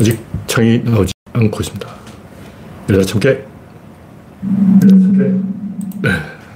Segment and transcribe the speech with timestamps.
[0.00, 1.88] 아직 창이 나오지 않고 있습니다.
[2.88, 3.44] 15개.
[4.80, 5.42] 15개.
[6.02, 6.10] 네,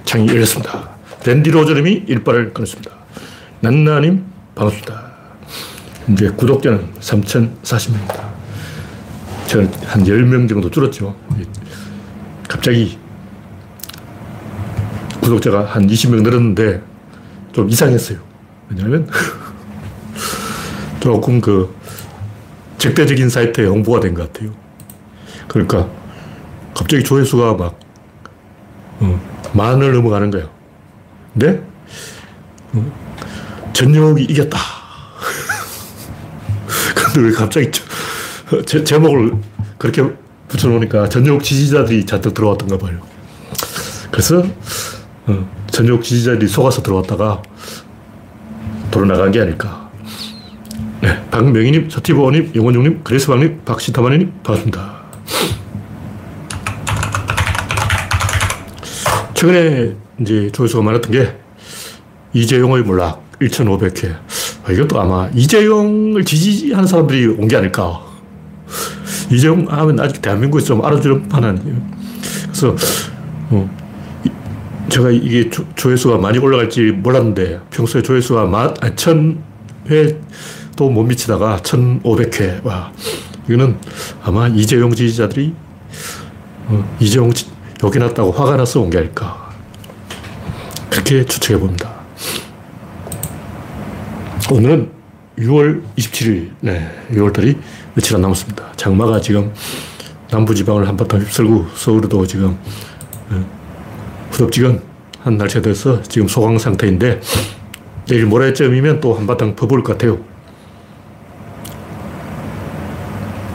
[0.05, 0.91] 창이 열렸습니다.
[1.25, 2.91] 랜디 로저님이 일발을 끊었습니다.
[3.61, 4.25] 난나님,
[4.55, 5.11] 반갑습니다.
[6.09, 8.31] 이제 구독자는 3,040명입니다.
[9.47, 11.17] 제가 한 10명 정도 줄었죠.
[12.49, 12.99] 갑자기
[15.21, 16.83] 구독자가 한 20명 늘었는데
[17.53, 18.19] 좀 이상했어요.
[18.69, 19.09] 왜냐하면
[21.01, 21.75] 조금 그
[22.81, 24.53] 적대적인 사이트에 홍보가 된 것 같아요.
[25.49, 25.89] 그러니까
[26.75, 27.79] 갑자기 조회수가 막
[29.01, 29.21] 어,
[29.53, 30.49] 만을 넘어가는 거예요.
[31.33, 31.63] 근데
[32.73, 32.93] 어,
[33.73, 34.59] 전용이 이겼다.
[36.95, 37.71] 근데 왜 갑자기
[38.67, 39.35] 제, 제목을
[39.79, 40.05] 그렇게
[40.49, 43.01] 붙여놓으니까 전용 지지자들이 잔뜩 들어왔던가 봐요.
[44.11, 44.45] 그래서
[45.27, 47.43] 어, 전용 지지자들이 속아서 들어왔다가
[48.91, 49.90] 도로 나간 게 아닐까.
[51.03, 55.01] 네, 박명희님, 서티보님, 영원중님, 그레스방님, 박시타마님 반갑습니다.
[59.35, 61.35] 최근에 이제 조회수가 많았던 게
[62.35, 64.15] 이재용의 몰락 1,500회.
[64.67, 68.01] 아, 이것도 아마 이재용을 지지하는 사람들이 온 게 아닐까.
[69.33, 71.77] 이재용 하면 아직 대한민국에서 좀판 아니에요.
[72.43, 72.77] 그래서,
[73.51, 73.71] 어,
[74.91, 80.21] 제가 이게 조, 조회수가 많이 올라갈지 몰랐는데 평소에 조회수가 만, 아, 천회
[80.81, 82.65] 도못 미치다가 1500회.
[82.65, 82.91] 와,
[83.47, 83.77] 이거는
[84.23, 85.53] 아마 이재용 지지자들이
[86.69, 87.31] 어, 이재용
[87.85, 89.51] 욕해놨다고 화가 나서 온 게 아닐까.
[90.89, 91.93] 그렇게 추측해 봅니다.
[94.51, 94.91] 오늘은
[95.41, 97.59] 6월 27일, 네, 6월달이
[97.93, 98.73] 며칠 안 남았습니다.
[98.77, 99.53] 장마가 지금
[100.31, 102.57] 남부지방을 한바탕 휩쓸고 서울도 지금
[103.29, 103.47] 어,
[104.31, 104.81] 후덥지근
[105.21, 107.21] 한 날씨가 돼서 지금 소강 상태인데
[108.09, 110.30] 내일 모레쯤이면 또 한바탕 퍼부을 것 같아요.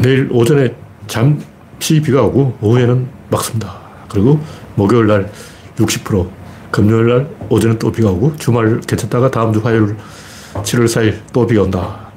[0.05, 0.75] 내일 오전에
[1.07, 3.75] 잠시 비가 오고 오후에는 막습니다.
[4.07, 4.39] 그리고
[4.75, 5.31] 목요일 날
[5.77, 6.29] 60%,
[6.69, 9.95] 금요일 날 오전에 또 비가 오고 주말 괜찮다가 다음 주 화요일
[10.53, 12.11] 7월 4일 또 비가 온다.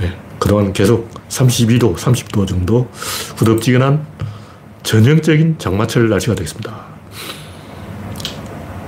[0.00, 2.88] 네, 그동안 계속 32도, 30도 정도
[3.36, 4.04] 후덥지근한
[4.82, 6.84] 전형적인 장마철 날씨가 되겠습니다.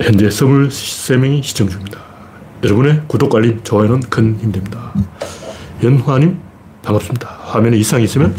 [0.01, 1.97] 현재 23명이 시청 중입니다.
[2.61, 4.93] 여러분의 구독, 알림, 좋아요는 큰힘 됩니다.
[5.81, 6.52] 연화님,
[6.83, 7.29] 반갑습니다.
[7.43, 8.35] 화면에 이상이 있으면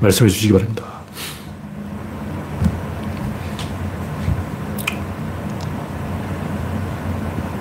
[0.00, 0.84] 말씀해 주시기 바랍니다.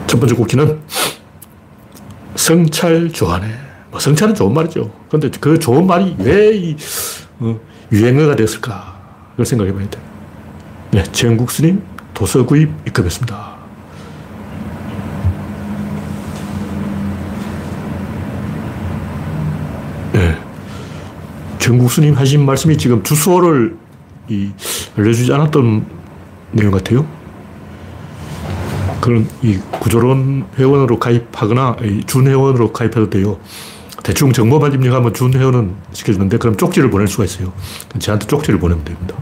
[0.07, 0.79] 첫 번째 국기는
[2.35, 3.47] 성찰 좋아하네.
[3.91, 4.91] 뭐 성찰은 좋은 말이죠.
[5.09, 6.77] 근데 그 좋은 말이 왜 이,
[7.39, 7.59] 어,
[7.91, 8.99] 유행어가 됐을까?
[9.31, 9.99] 그걸 생각해 봐야 돼.
[10.91, 13.50] 네, 최영국 스님 도서 구입 입금했습니다.
[21.71, 23.77] 정국수님 하신 말씀이 지금 주소를
[24.27, 24.51] 이,
[24.97, 25.85] 알려주지 않았던
[26.51, 27.07] 내용 같아요.
[28.99, 31.77] 그런 이 구조론 회원으로 가입하거나
[32.07, 33.39] 준 회원으로 가입해도 돼요.
[34.03, 37.53] 대충 정보만 입력하면 준 회원은 시켜주는데 그럼 쪽지를 보낼 수가 있어요.
[37.99, 39.15] 저한테 쪽지를 보내면 됩니다.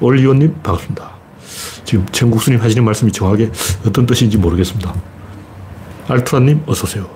[0.00, 1.10] 올 의원님 반갑습니다.
[1.84, 3.50] 지금 천국수님 하시는 말씀이 정확하게
[3.86, 4.94] 어떤 뜻인지 모르겠습니다.
[6.08, 7.08] 알트라님 어서오세요.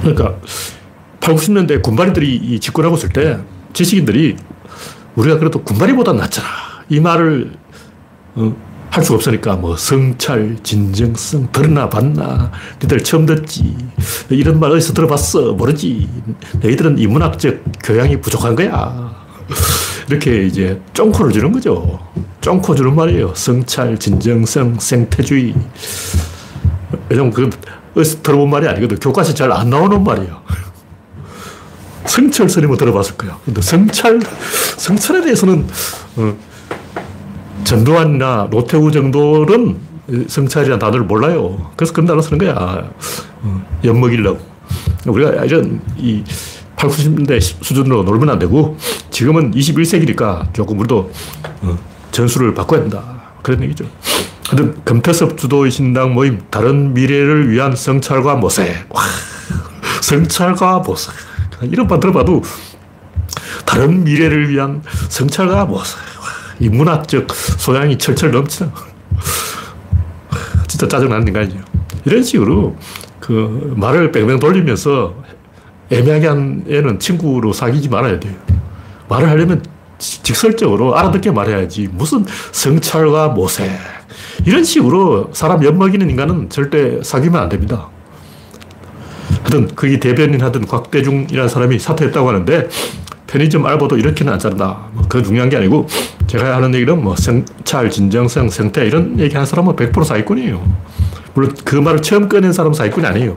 [0.00, 0.34] 그러니까
[1.20, 3.38] 8, 90년대 군발이들이 집권하고 있을 때
[3.72, 4.36] 지식인들이
[5.16, 6.46] 우리가 그래도 군발이보다 낫잖아.
[6.88, 7.52] 이 말을
[8.34, 8.56] 어,
[8.90, 12.50] 할 수가 없으니까 뭐 성찰, 진정성, 들었나 봤나,
[12.80, 13.76] 너희들 처음 듣지.
[14.30, 15.52] 이런 말 어디서 들어봤어?
[15.52, 16.08] 모르지.
[16.60, 19.14] 너희들은 인문학적 교양이 부족한 거야.
[20.08, 22.00] 이렇게 이제 쫑코를 주는 거죠.
[22.40, 23.32] 쫑코 주는 말이에요.
[23.36, 25.54] 성찰, 진정성, 생태주의.
[27.08, 27.48] 왜냐면 그
[27.94, 28.98] 어디서 들어본 말이 아니거든.
[28.98, 30.40] 교과서에 잘 안 나오는 말이에요.
[32.10, 33.38] 성찰 스님은 들어봤을 거야.
[33.44, 34.18] 근데 성찰,
[34.76, 35.64] 성찰에 대해서는
[36.16, 36.36] 어,
[37.62, 39.78] 전두환이나 노태우 정도는
[40.26, 41.70] 성찰이라는 단어를 몰라요.
[41.76, 42.90] 그래서 그런 단어 쓰는 거야.
[43.42, 44.40] 어, 엿먹이려고.
[45.06, 46.24] 우리가 이런 이
[46.74, 48.76] 8, 90년대 수준으로 놀면 안 되고
[49.10, 51.12] 지금은 21세기니까 조금 우리도
[51.62, 51.78] 어,
[52.10, 53.04] 전술을 바꿔야 된다.
[53.42, 53.84] 그런 얘기죠.
[54.48, 58.86] 하여튼 금태섭 주도의 신당 모임 다른 미래를 위한 성찰과 모색.
[58.88, 59.02] 와,
[60.00, 61.29] 성찰과 모색.
[61.70, 62.42] 이런만 들어봐도
[63.66, 65.98] 다른 미래를 위한 성찰과 모색.
[66.58, 68.70] 이 문학적 소양이 철철 넘치나.
[70.66, 71.58] 진짜 짜증나는 인간이죠.
[72.04, 72.76] 이런 식으로
[73.18, 75.14] 그 말을 뺑뺑 돌리면서
[75.90, 78.34] 애매하게 한 애는 친구로 사귀지 말아야 돼요.
[79.08, 79.64] 말을 하려면
[79.98, 81.88] 직설적으로 알아듣게 말해야지.
[81.92, 83.70] 무슨 성찰과 모색.
[84.44, 87.88] 이런 식으로 사람 엿먹이는 인간은 절대 사귀면 안 됩니다.
[89.50, 92.68] 하든 거기 대변인 하든 곽대중이라는 사람이 사퇴했다고 하는데
[93.26, 94.88] 편의점 알바도 이렇게는 안 잔다.
[94.92, 95.86] 뭐 그건 중요한 게 아니고
[96.26, 100.62] 제가 하는 얘기는 뭐 성찰, 진정성, 생태 이런 얘기 하는 사람은 100% 사기꾼이에요.
[101.34, 103.36] 물론 그 말을 처음 꺼낸 사람은 사기꾼이 아니에요.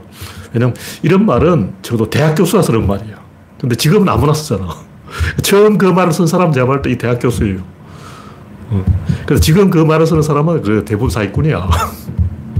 [0.52, 3.16] 왜냐면 이런 말은 적어도 대학 교수가 쓰는 말이야.
[3.60, 4.68] 근데 지금은 아무나 쓰잖아.
[5.42, 7.58] 처음 그 말을 쓴 사람 제가 볼때 이 대학 교수예요.
[8.70, 8.84] 어.
[9.26, 11.70] 그래서 지금 그 말을 쓰는 사람은 그 대부분 사기꾼이야.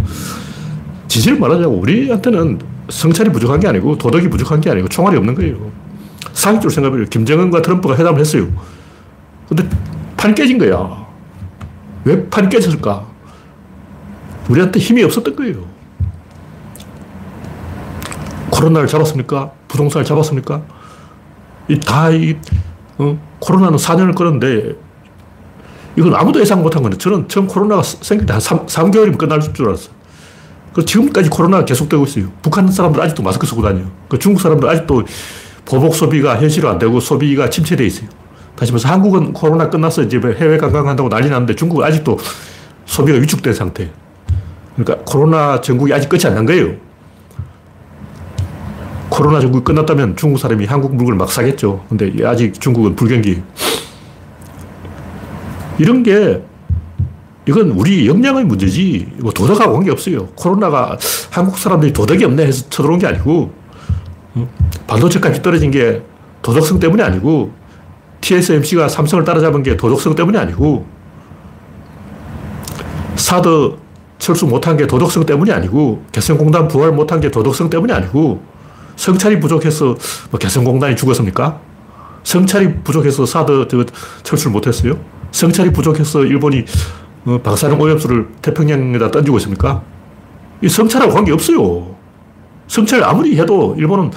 [1.08, 5.70] 진실을 말하자고 우리한테는 성찰이 부족한 게 아니고 도덕이 부족한 게 아니고 총알이 없는 거예요.
[6.32, 7.04] 사기줄 생각해요.
[7.06, 8.48] 김정은과 트럼프가 회담을 했어요.
[9.48, 9.68] 근데
[10.16, 11.06] 판이 깨진 거야.
[12.04, 13.06] 왜 판이 깨졌을까?
[14.48, 15.64] 우리한테 힘이 없었던 거예요.
[18.50, 19.52] 코로나를 잡았습니까?
[19.68, 20.62] 부동산을 잡았습니까?
[21.68, 22.36] 이 다, 이,
[22.98, 24.76] 어, 코로나는 4년을 끌었는데,
[25.96, 29.66] 이건 아무도 예상 못한 건데, 저는 처음 코로나가 생길 때 한 3, 3개월이면 끝날 줄
[29.68, 29.93] 알았어요.
[30.74, 32.26] 그 지금까지 코로나가 계속되고 있어요.
[32.42, 33.86] 북한 사람들 아직도 마스크 쓰고 다녀요.
[34.08, 35.04] 그 중국 사람들 아직도
[35.64, 38.08] 보복 소비가 현실화 안 되고 소비가 침체되어 있어요.
[38.56, 42.18] 다시 말해서 한국은 코로나 끝나서 이제 해외 관광한다고 난리 났는데 중국은 아직도
[42.86, 43.90] 소비가 위축된 상태.
[44.76, 46.74] 그러니까 코로나 전국이 아직 끝이 안 난 거예요.
[49.08, 51.84] 코로나 전국이 끝났다면 중국 사람이 한국 물건을 막 사겠죠.
[51.88, 53.42] 근데 아직 중국은 불경기.
[55.78, 56.42] 이런 게
[57.46, 60.28] 이건 우리 역량의 문제지, 뭐 도덕하고 관계없어요.
[60.28, 60.96] 코로나가
[61.30, 63.52] 한국 사람들이 도덕이 없네 해서 쳐들어온 게 아니고,
[64.86, 66.02] 반도체 값이 떨어진 게
[66.40, 67.52] 도덕성 때문이 아니고,
[68.22, 70.86] TSMC가 삼성을 따라잡은 게 도덕성 때문이 아니고,
[73.16, 73.76] 사드
[74.18, 78.42] 철수 못한 게 도덕성 때문이 아니고, 개성공단 부활 못한 게 도덕성 때문이 아니고,
[78.96, 79.96] 성찰이 부족해서
[80.30, 81.60] 뭐 개성공단이 죽었습니까?
[82.22, 83.68] 성찰이 부족해서 사드
[84.22, 84.98] 철수를 못했어요?
[85.30, 87.03] 성찰이 부족해서 일본이 어,
[87.42, 89.82] 방사능 오염수를 태평양에다 던지고 있습니까?
[90.60, 91.94] 이 성찰하고 관계없어요.
[92.66, 94.10] 성찰 아무리 해도 일본은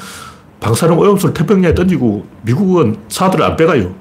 [0.60, 3.94] 방사능 오염수를 태평양에 던지고 미국은 사들을 안 빼가요.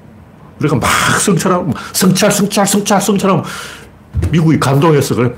[0.59, 0.89] 우리가 막
[1.21, 3.43] 성찰하고, 성찰, 성찰, 성찰, 성찰하고
[4.31, 5.33] 미국이 감동해서 그래.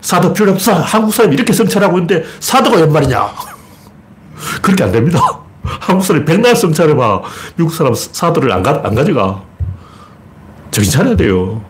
[0.00, 0.74] 사드 필요 없어.
[0.74, 3.28] 한국 사람이 이렇게 성찰하고 있는데 사드가 웬 말이냐.
[4.62, 5.20] 그렇게 안 됩니다.
[5.62, 7.22] 한국 사람이 백날 성찰해봐.
[7.56, 9.42] 미국 사람 사드를 안, 가, 안 가져가.
[10.70, 11.62] 정신 차려야 돼요.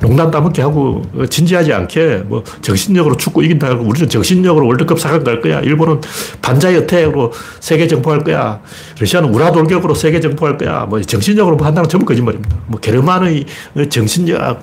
[0.00, 5.40] 농담 따먹게 하고 진지하지 않게 뭐 정신력으로 축구 이긴다 고 우리는 정신력으로 월드컵 4강 갈
[5.40, 5.60] 거야.
[5.60, 6.00] 일본은
[6.42, 8.60] 반자의 어택으로 세계 정포할 거야.
[9.00, 10.84] 러시아는 우라 돌격으로 세계 정포할 거야.
[10.84, 12.56] 뭐 정신력으로 판단은 전부 거짓말입니다.
[12.66, 13.46] 뭐 게르만의
[13.88, 14.62] 정신력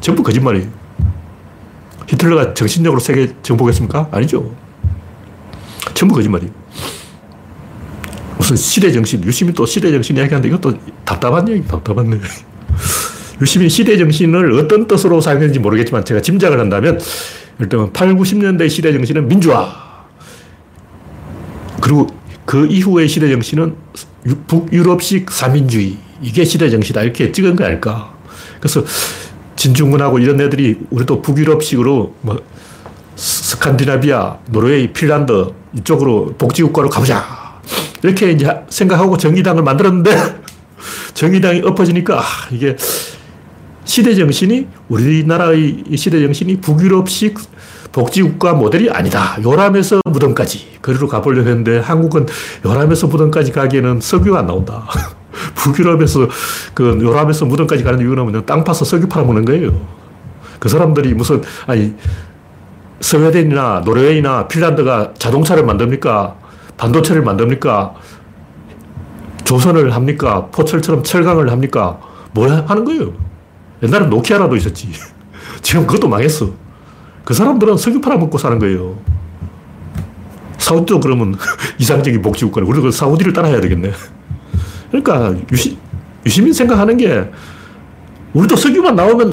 [0.00, 0.68] 전부 거짓말이에요.
[2.08, 4.08] 히틀러가 정신력으로 세계 정복했습니까?
[4.10, 4.50] 아니죠.
[5.94, 6.52] 전부 거짓말이에요.
[8.36, 12.24] 무슨 시대 정신, 유시민 또 시대 정신 이야기하는데 이것도 답답한 얘기, 답답한 얘기.
[13.40, 17.00] 유시민 시대 정신을 어떤 뜻으로 사용했는지 모르겠지만 제가 짐작을 한다면
[17.58, 19.90] 일단 8, 90년대 시대 정신은 민주화.
[21.80, 22.06] 그리고
[22.44, 23.76] 그 이후의 시대 정신은
[24.46, 25.96] 북유럽식 사민주의.
[26.22, 27.02] 이게 시대 정신이다.
[27.02, 28.14] 이렇게 찍은 거 아닐까.
[28.58, 28.84] 그래서
[29.56, 32.42] 진중근하고 이런 애들이 우리도 북유럽식으로 뭐
[33.16, 37.60] 스칸디나비아, 노르웨이, 핀란드 이쪽으로 복지국가로 가보자.
[38.02, 40.40] 이렇게 이제 생각하고 정의당을 만들었는데
[41.14, 42.76] 정의당이 엎어지니까 아, 이게
[43.90, 47.36] 시대 정신이 우리나라의 시대 정신이 북유럽식
[47.90, 49.36] 복지국가 모델이 아니다.
[49.42, 52.26] 요람에서 무덤까지 거리로 가보려고 했는데 한국은
[52.64, 54.84] 요람에서 무덤까지 가기에는 석유가 안 나온다.
[55.56, 56.28] 북유럽에서
[56.72, 59.84] 그 요람에서 무덤까지 가는 이유는 땅 파서 석유 팔아먹는 거예요.
[60.60, 61.92] 그 사람들이 무슨 아니
[63.00, 66.36] 스웨덴이나 노르웨이나 핀란드가 자동차를 만듭니까?
[66.76, 67.94] 반도체를 만듭니까?
[69.42, 70.46] 조선을 합니까?
[70.52, 71.98] 포철처럼 철강을 합니까?
[72.30, 73.29] 뭐 하는 거예요?
[73.82, 74.88] 옛날에 노키아라도 있었지.
[75.62, 76.50] 지금 그것도 망했어.
[77.24, 78.98] 그 사람들은 석유 팔아먹고 사는 거예요.
[80.58, 81.36] 사우디도 그러면
[81.78, 83.92] 이상적인 복지국가를 우리가 그 사우디를 따라해야 되겠네.
[84.90, 85.78] 그러니까 유시,
[86.26, 87.30] 유시민 생각하는 게
[88.32, 89.32] 우리도 석유만 나오면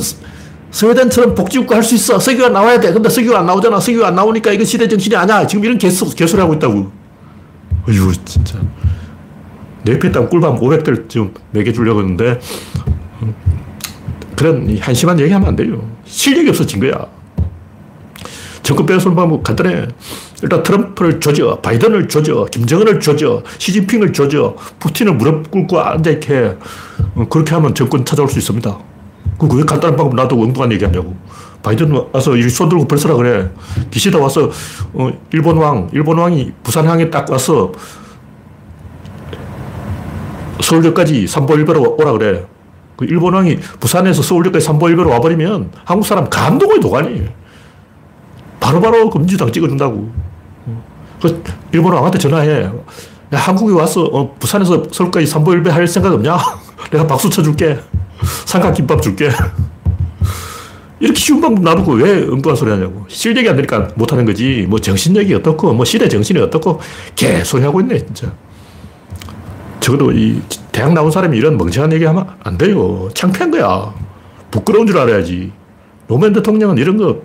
[0.72, 2.20] 스웨덴처럼 복지국가 할 수 있어.
[2.20, 2.92] 석유가 나와야 돼.
[2.94, 3.80] 근데 석유가 안 나오잖아.
[3.80, 5.48] 석유가 안 나오니까 이건 시대 정신이 아니야.
[5.48, 6.92] 지금 이런 개수, 개소리 하고 있다고.
[7.88, 8.60] 어휴, 진짜.
[9.84, 12.40] 내패 땅 꿀밤 500들 지금 매겨주려고 했는데,
[14.38, 15.82] 그런 한심한 얘기 하면 안 돼요.
[16.06, 17.08] 실력이 없어 진 거야.
[18.62, 19.88] 정권 빼앗는 방법 간단해.
[20.44, 26.58] 일단 트럼프를 조져, 바이든을 조져, 김정은을 조져, 시진핑을 조져, 푸틴을 무릎 꿇고 앉아있게
[27.16, 28.78] 어, 그렇게 하면 정권 찾아올 수 있습니다.
[29.40, 31.16] 그왜 간단한 방법 놔두고 엉뚱한 얘기 하냐고.
[31.64, 33.50] 바이든 와서 손 들고 벌써라 그래.
[33.90, 34.52] 기시다 와서
[34.94, 37.72] 어, 일본 왕, 일본 왕이 부산항에 딱 와서
[40.62, 42.46] 서울역까지 삼보 일배로 오라 그래.
[42.98, 47.28] 그 일본 왕이 부산에서 서울역까지 삼보일배로 와버리면 한국 사람 감동의 도가니
[48.60, 50.10] 바로바로 금지당 찍어준다고.
[51.22, 52.64] 그 일본 왕한테 전화해.
[52.64, 52.72] 야,
[53.32, 56.38] 한국에 와서 어, 부산에서 서울까지 삼보일배 할 생각 없냐?
[56.92, 57.80] 내가 박수 쳐줄게.
[58.46, 59.30] 삼각김밥 줄게.
[61.00, 63.06] 이렇게 쉬운 방법 놔두고 왜 엉뚱한 소리 하냐고.
[63.08, 64.66] 실력이 안 되니까 못하는 거지.
[64.68, 66.80] 뭐 정신력이 어떻고, 뭐 시대 정신이 어떻고,
[67.16, 68.34] 개소리 하고 있네, 진짜.
[69.88, 70.42] 적어도 이
[70.74, 73.08] 대학 나온 사람이 이런 멍청한 얘기 하면 안 돼요.
[73.14, 73.94] 창피한 거야.
[74.52, 75.54] 부끄러운 줄 알아야지.
[76.08, 77.22] 노무현 대통령은 이런 거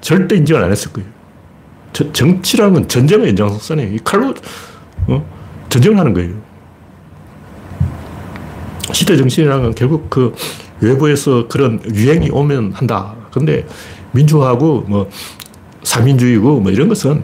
[0.00, 1.08] 절대 인정을 안 했을 거예요.
[1.92, 3.94] 저, 정치라는 건 전쟁의 연장선이에요.
[3.94, 4.34] 이 칼로,
[5.06, 5.24] 어?
[5.68, 6.34] 전쟁을 하는 거예요.
[8.92, 10.34] 시대 정신이라는 건 결국 그
[10.80, 13.14] 외부에서 그런 유행이 오면 한다.
[13.30, 13.64] 근데
[14.10, 15.08] 민주화하고 뭐
[15.84, 17.22] 사민주의고 뭐 이런 것은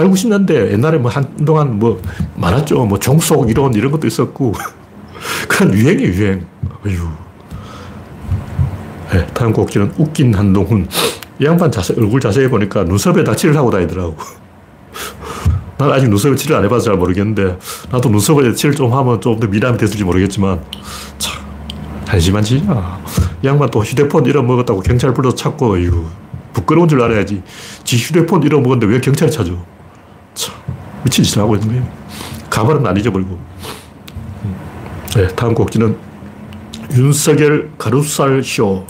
[0.00, 2.00] 8, 90년대 옛날에 뭐 한동안 뭐
[2.34, 2.86] 많았죠.
[2.86, 4.54] 뭐 종속 이론 이런 것도 있었고.
[5.46, 6.46] 그런 유행이 유행.
[6.86, 7.08] 어휴.
[9.12, 10.88] 네, 다음 곡지는 웃긴 한동훈.
[11.38, 14.16] 이 양반 자세, 얼굴 자세히 보니까 눈썹에 다 칠을 하고 다니더라고.
[15.76, 17.58] 난 아직 눈썹에 칠을 안 해봐서 잘 모르겠는데,
[17.90, 20.62] 나도 눈썹에 칠을 좀 하면 좀 더 미남이 됐을지 모르겠지만,
[21.18, 21.42] 참,
[22.06, 23.00] 한심한 짓이야.
[23.42, 26.06] 이 양반 또 휴대폰 잃어먹었다고 경찰 불러서 찾고, 이거
[26.54, 27.42] 부끄러운 줄 알아야지.
[27.84, 29.52] 지 휴대폰 잃어먹었는데 왜 경찰이 찾아?
[30.40, 30.54] 참,
[31.04, 31.86] 미친 짓을 하고 있는 거예요.
[32.48, 33.38] 가발은 안 잊어버리고.
[35.14, 35.96] 네, 다음 곡지는
[36.92, 38.86] 윤석열 가루살 쇼.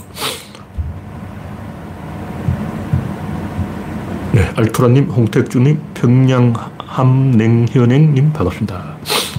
[4.31, 8.95] 네, 알토라님, 홍택주님, 평양 함냉현행님 반갑습니다.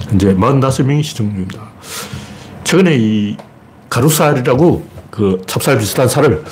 [0.09, 1.61] 현재 45명이 시청 중입니다.
[2.63, 3.37] 최근에 이
[3.89, 6.43] 가루살이라고 그 찹쌀 비슷한 살을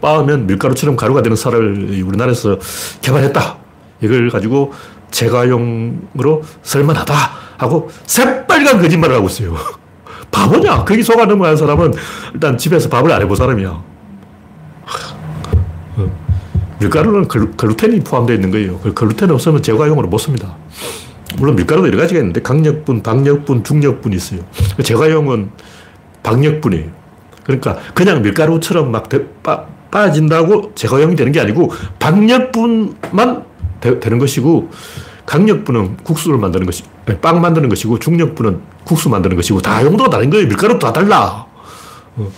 [0.00, 2.58] 빻으면 밀가루처럼 가루가 되는 쌀을 우리나라에서
[3.00, 3.63] 개발했다.
[4.04, 4.72] 이걸 가지고
[5.10, 7.14] 제과용으로 쓸만하다
[7.56, 9.56] 하고 새빨간 거짓말을 하고 있어요.
[10.30, 10.84] 바보냐?
[10.84, 11.94] 거기 속아 넘어간 사람은
[12.34, 13.94] 일단 집에서 밥을 안 해본 사람이야.
[16.80, 18.78] 밀가루는 글루텐이 포함되어 있는 거예요.
[18.78, 20.56] 글루텐 없으면 제과용으로 못 씁니다.
[21.38, 24.40] 물론 밀가루도 여러 가지가 있는데 강력분, 박력분, 중력분이 있어요.
[24.76, 25.50] 방력분은
[26.22, 26.86] 박력분이에요.
[27.44, 29.08] 그러니까 그냥 밀가루처럼 막
[29.42, 33.44] 빠, 빠진다고 제거형이 되는 게 아니고 박력분만
[34.00, 34.70] 되, 는 것이고
[35.26, 36.82] 강력분은 국수를 만드는 것이
[37.20, 40.46] 빵 만드는 것이고 중력분은 국수 만드는 것이고 다 용도가 다른 거예요.
[40.46, 41.46] 밀가루 다 달라.
[42.16, 42.30] 어.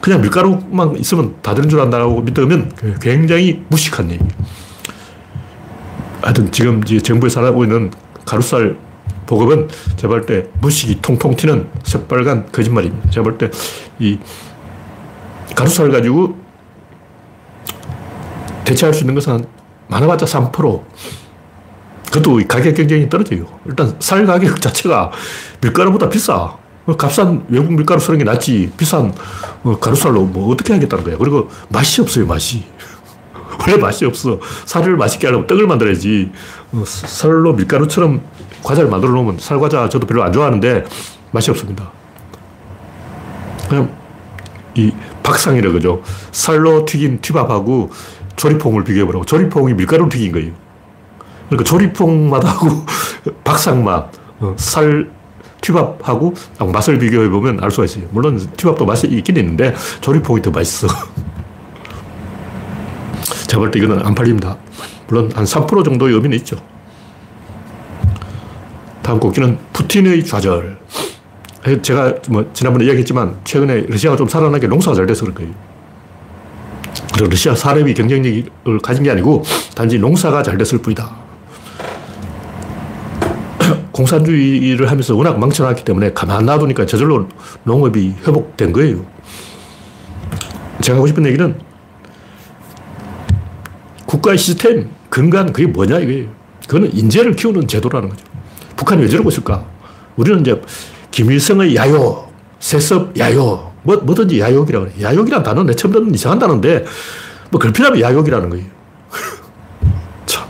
[0.00, 4.22] 그냥 밀가루만 있으면 다 되는 줄 안다고 믿으면 굉장히 무식한 얘기.
[6.20, 7.90] 하여튼 지금 이제 정부에서 하고 있는
[8.26, 8.76] 가루쌀
[9.26, 13.10] 보급은 제가 볼때 무식이 통통 튀는 새빨간 거짓말입니다.
[13.10, 13.50] 제가 볼 때
[13.98, 14.18] 이
[15.54, 16.36] 가루쌀 가지고
[18.64, 19.44] 대체할 수 있는 것은
[19.88, 20.82] 많아봤자 3%.
[22.10, 23.46] 그것도 가격 경쟁이 떨어져요.
[23.66, 25.10] 일단 쌀 가격 자체가
[25.60, 26.56] 밀가루보다 비싸.
[26.98, 28.70] 값싼 외국 밀가루 쓰는 게 낫지.
[28.76, 29.12] 비싼
[29.62, 31.16] 어, 가루쌀로 뭐 어떻게 하겠다는 거야.
[31.16, 32.64] 그리고 맛이 없어요, 맛이.
[33.66, 34.38] 왜 맛이 없어?
[34.66, 36.30] 쌀을 맛있게 하려면 떡을 만들어야지.
[36.72, 38.20] 어, 쌀로 밀가루처럼
[38.62, 40.84] 과자를 만들어 놓으면 쌀과자 저도 별로 안 좋아하는데
[41.30, 41.90] 맛이 없습니다.
[43.68, 43.90] 그냥
[44.74, 46.02] 이 박상이라 그죠.
[46.32, 47.90] 쌀로 튀긴 튀밥하고
[48.36, 49.24] 조리퐁을 비교해보라고.
[49.24, 50.52] 조리퐁이 밀가루 튀긴 거예요.
[51.48, 52.68] 그러니까 조리퐁 맛하고
[53.44, 54.08] 박상 맛,
[54.40, 55.10] 어, 쌀
[55.60, 56.34] 튀밥하고
[56.72, 58.04] 맛을 비교해보면 알 수가 있어요.
[58.10, 60.88] 물론 튀밥도 맛이 있긴 있는데 조리퐁이 더 맛있어.
[63.48, 64.56] 제가 볼 때 이거는 안 팔립니다.
[65.08, 66.56] 물론 한 3% 정도의 의미는 있죠.
[69.02, 70.78] 다음 곡기는 푸틴의 좌절.
[71.82, 75.50] 제가 뭐 지난번에 이야기했지만 최근에 러시아가 좀 살아나게 농사가 잘 돼서 그런 거예요.
[77.14, 79.44] 그리고 러시아 사람이 경쟁력을 가진 게 아니고
[79.76, 81.14] 단지 농사가 잘 됐을 뿐이다.
[83.92, 87.28] 공산주의를 하면서 워낙 망쳐놨기 때문에 가만 놔두니까 저절로
[87.62, 89.06] 농업이 회복된 거예요.
[90.80, 91.56] 제가 하고 싶은 얘기는
[94.06, 96.28] 국가의 시스템, 근간 그게 뭐냐 이거예요.
[96.66, 98.24] 그거는 인재를 키우는 제도라는 거죠.
[98.74, 99.64] 북한이 왜 저러고 있을까?
[100.16, 100.60] 우리는 이제
[101.12, 102.28] 김일성의 야요,
[102.58, 104.94] 세습 야요, 뭐, 뭐든지 야욕이라고 그래.
[105.00, 106.84] 야욕이란 단어는 내 처음 듣는 이상한 단어인데,
[107.50, 108.64] 뭐, 걸필하면 야욕이라는 거예요.
[110.26, 110.48] 참,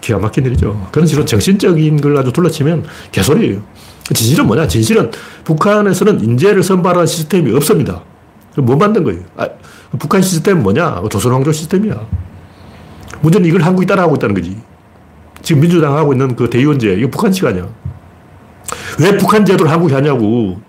[0.00, 0.88] 기가 막힌 일이죠.
[0.92, 3.62] 그런 식으로 정신적인 걸 아주 둘러치면 개소리예요.
[4.14, 4.68] 진실은 뭐냐?
[4.68, 5.10] 진실은
[5.44, 8.02] 북한에서는 인재를 선발하는 시스템이 없습니다.
[8.56, 9.22] 뭐 만든 거예요?
[9.36, 9.48] 아,
[9.98, 11.02] 북한 시스템은 뭐냐?
[11.10, 12.06] 조선왕조 시스템이야.
[13.22, 14.56] 문제는 이걸 한국이 따라하고 있다는 거지.
[15.42, 17.68] 지금 민주당 하고 있는 그 대의원제, 이거 북한식 아니야.
[19.00, 20.60] 왜 북한 제도를 한국이 하냐고.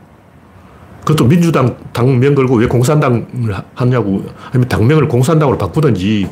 [1.08, 4.26] 그것도 민주당 당명 걸고 왜 공산당을 하냐고.
[4.50, 6.28] 아니면 당명을 공산당으로 바꾸든지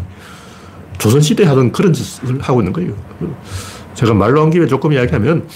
[0.97, 2.93] 조선시대 하던 그런 짓을 하고 있는 거예요.
[3.93, 5.47] 제가 말로 한 김에 조금 이야기하면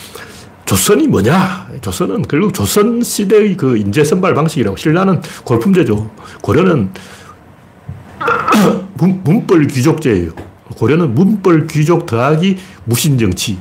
[0.63, 1.67] 조선이 뭐냐?
[1.81, 4.77] 조선은 결국 조선시대의 그 인재 선발 방식이라고.
[4.77, 6.09] 신라는 골품제죠.
[6.41, 6.89] 고려는
[9.25, 10.31] 문벌 귀족제예요.
[10.77, 13.57] 고려는 문벌 귀족 더하기 무신정치.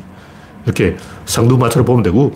[0.67, 2.33] 이렇게 상두마차로 보면 되고,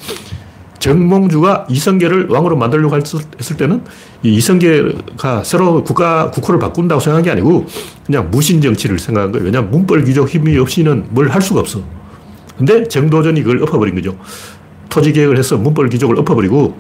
[0.83, 3.85] 정몽주가 이성계를 왕으로 만들려고 했을 때는
[4.25, 7.67] 이 이성계가 새로 국가, 국호를 바꾼다고 생각한 게 아니고
[8.05, 9.45] 그냥 무신 정치를 생각한 거예요.
[9.45, 11.81] 왜냐하면 문벌 귀족 힘이 없이는 뭘 할 수가 없어.
[12.59, 14.19] 근데 정도전이 그걸 엎어버린 거죠.
[14.89, 16.77] 토지 개혁을 해서 문벌 귀족을 엎어버리고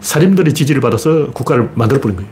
[0.00, 2.30] 사림들의 지지를 받아서 국가를 만들어버린 거예요.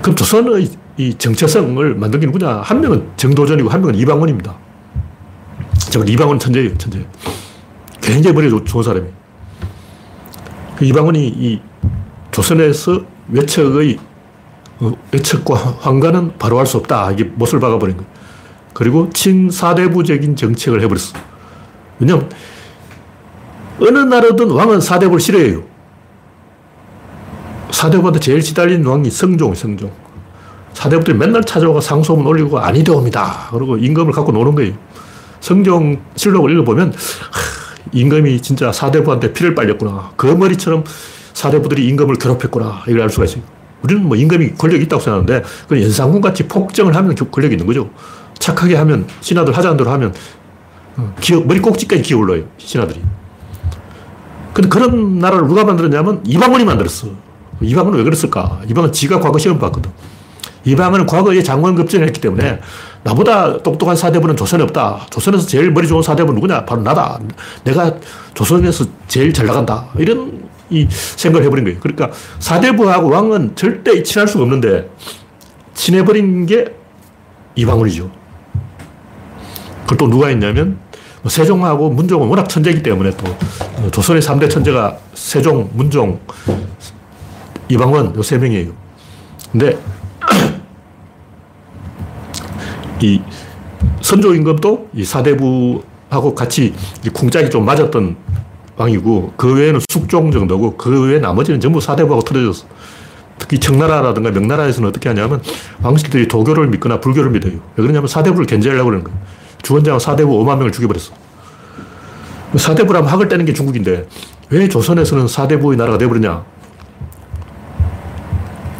[0.00, 2.60] 그럼 조선의 이 정체성을 게 누구냐?
[2.62, 4.54] 한 명은 정도전이고 한 명은 이방원입니다.
[5.90, 7.04] 저 이방원 천재예요, 천재.
[8.00, 9.19] 굉장히 머리 좋은 사람이에요.
[10.80, 11.60] 그 이방원이 이
[12.30, 13.98] 조선에서 외척의
[14.80, 17.10] 어, 외척과 황가는 바로 할 수 없다.
[17.10, 18.10] 이게 못을 박아버린 거예요.
[18.72, 21.18] 그리고 친사대부적인 정책을 해버렸어.
[21.98, 22.30] 왜냐면
[23.78, 25.62] 어느 나라든 왕은 사대부를 싫어해요.
[27.72, 29.92] 사대부한테 제일 시달린 왕이 성종, 성종.
[30.72, 33.48] 사대부들이 맨날 찾아오고 상소문 올리고 아니되옵니다.
[33.50, 34.72] 그리고 임금을 갖고 노는 거예요.
[35.40, 36.94] 성종 실록을 읽어보면
[37.92, 40.12] 임금이 진짜 사대부한테 피를 빨렸구나.
[40.16, 40.84] 그 머리처럼
[41.32, 42.82] 사대부들이 임금을 괴롭혔구나.
[42.88, 43.42] 이걸 알 수가 있어요.
[43.82, 47.90] 우리는 뭐 임금이 권력이 있다고 생각하는데, 그 연산군 같이 폭정을 하면 권력이 있는 거죠.
[48.38, 50.14] 착하게 하면, 신하들 하자는 대로 하면,
[50.96, 52.44] 어, 기어, 머리 꼭지까지 기어 올라요.
[52.58, 53.00] 신하들이.
[54.52, 57.08] 근데 그런 나라를 누가 만들었냐면 이방원이 만들었어.
[57.62, 58.60] 이방원은 왜 그랬을까?
[58.68, 59.90] 이방은 지가 과거 시험 봤거든.
[60.64, 62.60] 이방은 과거에 장관 급제를 했기 때문에
[63.02, 65.06] 나보다 똑똑한 사대부는 조선에 없다.
[65.10, 66.64] 조선에서 제일 머리 좋은 사대부는 누구냐?
[66.66, 67.18] 바로 나다.
[67.64, 67.94] 내가
[68.34, 69.88] 조선에서 제일 잘 나간다.
[69.98, 71.80] 이런 이 생각을 해버린 거예요.
[71.80, 74.88] 그러니까 사대부하고 왕은 절대 친할 수가 없는데
[75.74, 76.66] 친해버린 게
[77.54, 78.10] 이방원이죠.
[79.82, 80.78] 그걸 또 누가 있냐면
[81.22, 83.24] 뭐 세종하고 문종은 워낙 천재이기 때문에 또
[83.78, 86.20] 어, 조선의 3대 천재가 세종, 문종,
[87.68, 88.72] 이방원 요 세 명이에요.
[89.52, 89.76] 근데
[93.02, 93.20] 이
[94.00, 96.74] 선조 임금도 이 사대부하고 같이
[97.12, 98.16] 궁짝이 좀 맞았던
[98.76, 102.66] 왕이고 그 외에는 숙종 정도고 그 외에 나머지는 전부 사대부하고 틀어졌어.
[103.38, 105.42] 특히 청나라라든가 명나라에서는 어떻게 하냐면
[105.82, 107.52] 왕실들이 도교를 믿거나 불교를 믿어요.
[107.52, 109.18] 왜 그러냐면 사대부를 견제하려고 그러는 거예요.
[109.62, 111.12] 주원장은 사대부 5만 명을 죽여버렸어.
[112.56, 114.06] 사대부라면 학을 떼는 게 중국인데
[114.50, 116.44] 왜 조선에서는 사대부의 나라가 되어버렸냐?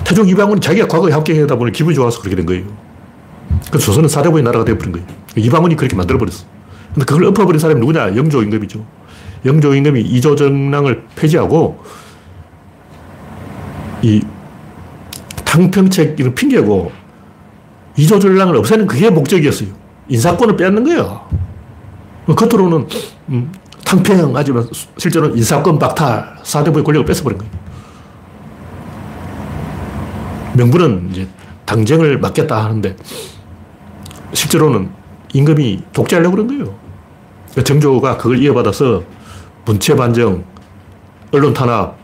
[0.04, 2.64] 태종 이방원이 자기가 과거에 합격하다 보니 기분이 좋아서 그렇게 된 거예요.
[3.68, 5.06] 그래서 조선은 사대부의 나라가 되어버린 거예요.
[5.36, 6.44] 이방원이 그렇게 만들어버렸어.
[6.94, 8.16] 근데 그걸 엎어버린 사람이 누구냐?
[8.16, 8.84] 영조 임금이죠.
[9.44, 11.82] 영조 임금이 이조정랑을 폐지하고
[14.02, 14.20] 이
[15.44, 16.92] 탕평책 이런 핑계고
[17.96, 19.68] 이조전랑을 없애는 그게 목적이었어요.
[20.08, 21.28] 인사권을 빼앗는 거예요.
[22.26, 22.86] 겉으로는
[23.30, 23.52] 음,
[23.84, 27.52] 탕평 하지만 실제로는 인사권 박탈, 사대부의 권력을 뺏어버린 거예요.
[30.54, 31.28] 명분은 이제
[31.64, 32.96] 당쟁을 막겠다 하는데
[34.32, 34.90] 실제로는
[35.32, 36.74] 임금이 독재하려고 그런 거예요.
[37.50, 39.02] 그러니까 정조가 그걸 이어받아서
[39.64, 40.44] 문체 반정,
[41.32, 41.96] 언론 탄압,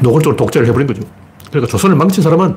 [0.00, 1.02] 노골적으로 독재를 해버린 거죠.
[1.50, 2.56] 그러니까 조선을 망친 사람은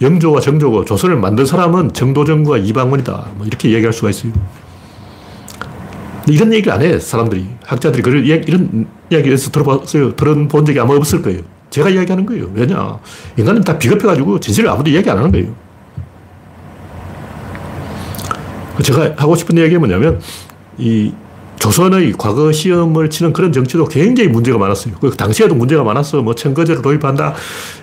[0.00, 3.26] 영조와 정조고 조선을 만든 사람은 정도정과 이방원이다.
[3.36, 4.32] 뭐 이렇게 얘기할 수가 있어요.
[6.28, 7.46] 이런 얘기를 안 해, 사람들이.
[7.64, 10.14] 학자들이 그런 이런 이야기에서 들어봤어요.
[10.14, 11.40] 들어본 적이 아마 없을 거예요.
[11.70, 12.50] 제가 이야기하는 거예요.
[12.54, 12.98] 왜냐.
[13.36, 15.54] 인간은 다 비겁해가지고 진실을 아무도 이야기 안 하는 거예요.
[18.82, 20.20] 제가 하고 싶은 이야기가 뭐냐면,
[20.78, 21.12] 이
[21.56, 24.94] 조선의 과거 시험을 치는 그런 정치도 굉장히 문제가 많았어요.
[25.00, 26.20] 그 당시에도 문제가 많았어.
[26.22, 27.34] 뭐 청거제를 도입한다,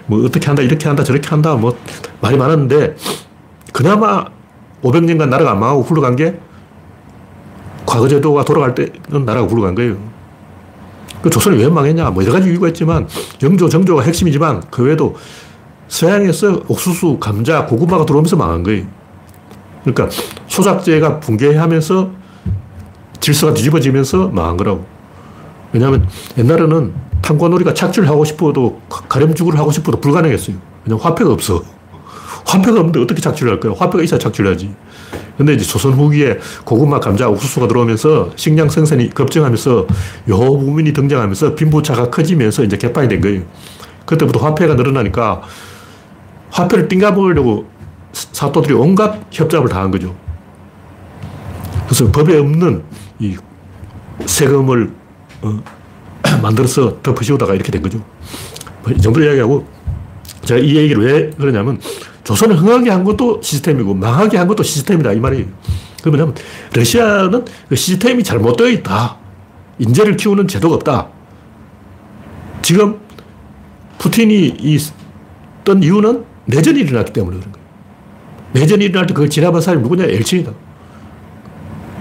[0.07, 1.77] 뭐 어떻게 한다, 이렇게 한다, 저렇게 한다, 뭐
[2.19, 2.95] 말이 많았는데,
[3.71, 4.25] 그나마
[4.83, 6.39] 500년간 나라가 안 망하고 굴러간 게
[7.85, 9.97] 과거 제도가 돌아갈 때는 나라가 굴러간 거예요.
[11.21, 12.11] 그 조선이 왜 망했냐?
[12.11, 13.07] 뭐 여러 가지 이유가 있지만
[13.43, 15.15] 영조, 정조가 핵심이지만 그 외에도
[15.87, 18.85] 서양에서 옥수수, 감자, 고구마가 들어오면서 망한 거예요.
[19.83, 20.09] 그러니까
[20.47, 22.11] 소작제가 붕괴하면서
[23.19, 24.85] 질서가 뒤집어지면서 망한 거라고.
[25.71, 30.55] 왜냐하면 옛날에는 탕과놀이가 착취를 하고 싶어도 가렴주구를 하고 싶어도 불가능했어요.
[30.85, 31.63] 왜냐면 화폐가 없어.
[32.45, 33.75] 화폐가 없는데 어떻게 착취를 할까요?
[33.77, 34.73] 화폐가 있어야 착취를 하지.
[35.37, 39.87] 근데 이제 조선 후기에 고구마, 감자, 옥수수가 들어오면서 식량 생산이 급증하면서
[40.27, 43.43] 여부민이 등장하면서 빈부차가 커지면서 이제 개판이 된 거예요.
[44.05, 45.41] 그때부터 화폐가 늘어나니까
[46.49, 47.67] 화폐를 띵가 먹으려고
[48.13, 50.15] 사또들이 온갖 협잡을 다한 거죠.
[51.85, 52.83] 그래서 법에 없는
[53.19, 53.35] 이
[54.25, 54.91] 세금을
[55.41, 55.59] 어,
[56.41, 58.03] 만들어서 덮으시오다가 이렇게 된 거죠.
[58.83, 59.65] 뭐이 정도 이야기하고
[60.45, 61.79] 제가 이 얘기를 왜 그러냐면
[62.23, 65.45] 조선을 흥하게 한 것도 시스템이고 망하게 한 것도 시스템이다 이 말이에요.
[66.03, 66.35] 그 뭐냐면
[66.73, 69.17] 러시아는 그 시스템이 잘못되어 있다.
[69.79, 71.09] 인재를 키우는 제도가 없다.
[72.61, 72.99] 지금
[73.97, 77.58] 푸틴이 있던 이유는 내전이 일어났기 때문에 그런 거예요.
[78.53, 80.05] 내전이 일어날 때 그걸 진압한 사람이 누구냐?
[80.05, 80.51] 엘친이다.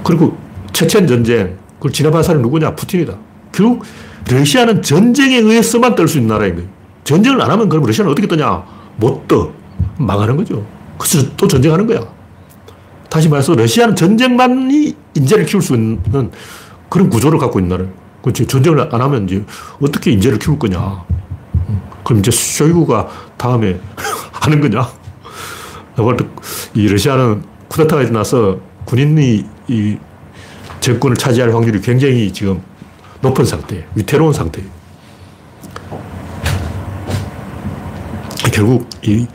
[0.04, 0.36] 그리고
[0.72, 2.74] 체첸 전쟁, 그걸 진압한 사람이 누구냐?
[2.74, 3.14] 푸틴이다.
[3.52, 3.84] 결국
[4.30, 6.56] 러시아는 전쟁에 의해서만 뜰 수 있는 거예요.
[7.04, 8.62] 전쟁을 안 하면 그럼 러시아는 어떻게 뜨냐?
[8.96, 9.52] 못 떠.
[9.98, 10.64] 망하는 거죠.
[10.98, 12.00] 그래서 또 전쟁하는 거야.
[13.08, 16.30] 다시 말해서 러시아는 전쟁만이 인재를 키울 수 있는
[16.88, 17.92] 그런 구조를 갖고 있는 나라예요.
[18.22, 18.46] 그렇지.
[18.46, 19.44] 전쟁을 안 하면 이제
[19.80, 21.04] 어떻게 인재를 키울 거냐.
[22.04, 23.78] 그럼 이제 쇼이구가 다음에
[24.32, 24.88] 하는 거냐.
[26.74, 29.96] 이 러시아는 쿠데타가 일어나서 군인이 이
[30.80, 32.62] 정권을 차지할 확률이 굉장히 지금
[33.20, 34.68] 높은 상태, 위태로운 상태예요.
[38.52, 39.26] 결국 이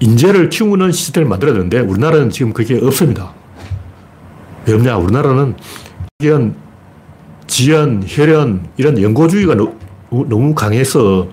[0.00, 3.32] 인재를 키우는 시스템을 만들어야 되는데 우리나라는 지금 그게 없습니다.
[4.66, 4.96] 왜 없냐?
[4.96, 5.56] 우리나라는
[6.18, 6.54] 지연,
[7.46, 9.72] 지연, 혈연 이런 연고주의가 너,
[10.10, 11.28] 무 강해서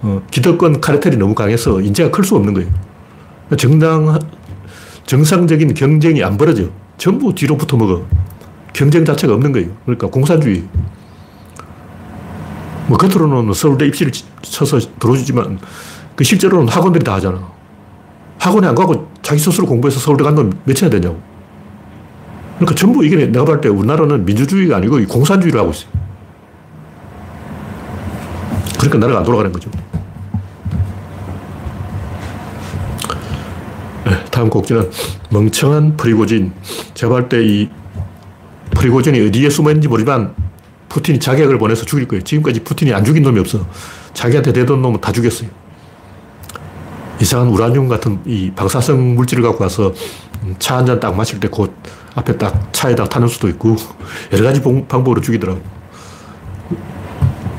[0.00, 2.68] 어, 기득권 카르텔이 너무 강해서 인재가 클 수 없는 거예요.
[3.56, 4.18] 정당,
[5.06, 6.68] 정상적인 경쟁이 안 벌어져.
[6.98, 8.04] 전부 뒤로 붙어 먹어.
[8.72, 9.68] 경쟁 자체가 없는 거예요.
[9.84, 10.64] 그러니까 공산주의.
[12.86, 15.58] 뭐 겉으로는 서울대 입시를 쳐서 들어오지만
[16.16, 17.40] 그 실제로는 학원들이 다 하잖아.
[18.38, 21.20] 학원에 안 가고 자기 스스로 공부해서 서울대 간 놈 몇이나 되냐고.
[22.56, 25.90] 그러니까 전부 이게 내가 볼 때 우리나라는 민주주의가 아니고 공산주의를 하고 있어요.
[28.78, 29.70] 그러니까 나라가 안 돌아가는 거죠.
[34.38, 34.88] 다음 곡지는
[35.30, 36.52] 멍청한 프리고진.
[36.94, 37.68] 제가 볼 때 이
[38.70, 40.32] 프리고진이 어디에 숨어 있는지 모르지만
[40.88, 42.22] 푸틴이 자객을 보내서 죽일 거예요.
[42.22, 43.66] 지금까지 푸틴이 안 죽인 놈이 없어.
[44.14, 45.50] 자기한테 대던 놈은 다 죽였어요.
[47.20, 49.92] 이상한 우라늄 같은 이 방사성 물질을 갖고 와서
[50.60, 51.74] 차 한 잔 딱 마실 때 곧
[52.14, 53.74] 앞에 딱 차에다 타는 수도 있고
[54.32, 55.60] 여러 가지 방법으로 죽이더라고.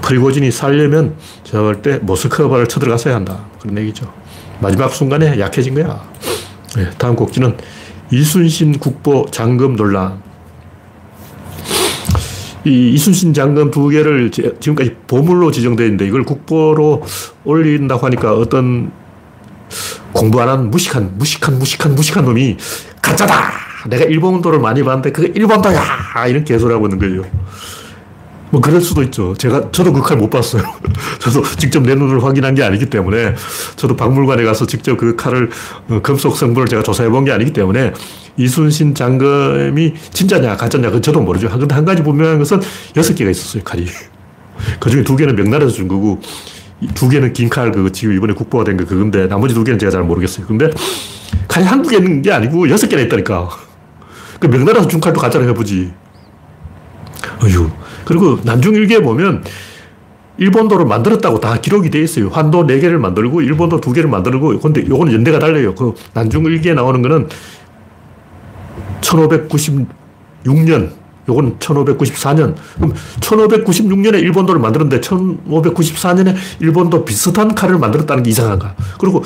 [0.02, 3.40] 프리고진이 살려면 제가 볼 때 모스크바를 쳐들어갔어야 한다.
[3.60, 4.10] 그런 얘기죠.
[4.62, 6.08] 마지막 순간에 약해진 거야.
[6.76, 7.58] 네, 다음 곡지는
[8.12, 10.22] 이순신 국보 장금 논란.
[12.66, 17.04] 이 이순신 장금 두 개를 지금까지 보물로 지정되어 있는데 이걸 국보로
[17.46, 18.92] 올린다고 하니까 어떤
[20.12, 22.58] 공부 안 한 무식한, 무식한, 무식한, 무식한 놈이
[23.02, 23.52] 가짜다!
[23.88, 25.82] 내가 일본도를 많이 봤는데 그게 일본도야!
[26.28, 27.24] 이런 개소리 하고 있는 거예요.
[28.52, 29.36] 뭐 그럴 수도 있죠.
[29.36, 30.64] 제가, 저도 그 칼 못 봤어요.
[31.20, 33.36] 저도 직접 내 눈을 확인한 게 아니기 때문에
[33.76, 35.50] 저도 박물관에 가서 직접 그 칼을,
[35.90, 37.94] 어, 금속 성분을 제가 조사해 본 게 아니기 때문에
[38.38, 41.50] 이순신 장검이 진짜냐, 가짜냐, 그건 저도 모르죠.
[41.50, 42.60] 그런데 한 가지 분명한 것은
[42.96, 43.86] 여섯 개가 있었어요, 칼이.
[44.80, 46.20] 그 중에 두 개는 명나라에서 준 거고,
[46.96, 49.92] 두 개는 긴 칼, 그 지금 이번에 국보가 된 거 그건데, 나머지 두 개는 제가
[49.92, 50.48] 잘 모르겠어요.
[50.48, 50.70] 근데
[51.48, 53.50] 칼이 개 있는 게 아니고 여섯 개나 있다니까.
[54.40, 55.92] 그 명나라에서 준 칼도 가짜로 해보지.
[57.44, 57.70] 어휴.
[58.10, 59.44] 그리고 난중일기에 보면
[60.38, 62.30] 일본도를 만들었다고 다 기록이 돼 있어요.
[62.30, 65.76] 환도 4개를 만들고 일본도 2개를 만들고 근데 요거는 연대가 달라요.
[65.76, 67.30] 그 난중일기에 나오는 거는
[69.02, 70.90] 1596년
[71.28, 72.56] 요건 1594년.
[72.78, 78.74] 그럼 1596년에 일본도를 만들었는데 1594년에 일본도 비슷한 칼을 만들었다는 게 이상한가.
[79.00, 79.24] 그리고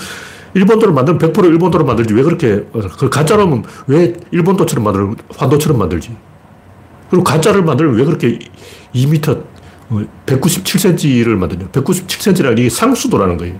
[0.55, 2.13] 일본도를 만들면 100% 일본도를 만들지.
[2.13, 2.65] 왜 그렇게,
[2.99, 6.13] 그 가짜라면 왜 일본도처럼 만들고 환도처럼 만들지.
[7.13, 8.39] 그리고 가짜를 만들면 왜 그렇게
[8.95, 9.43] 2m,
[10.25, 11.67] 197cm를 만드냐.
[11.67, 13.53] 197cm라는 이게 상수도라는 거예요.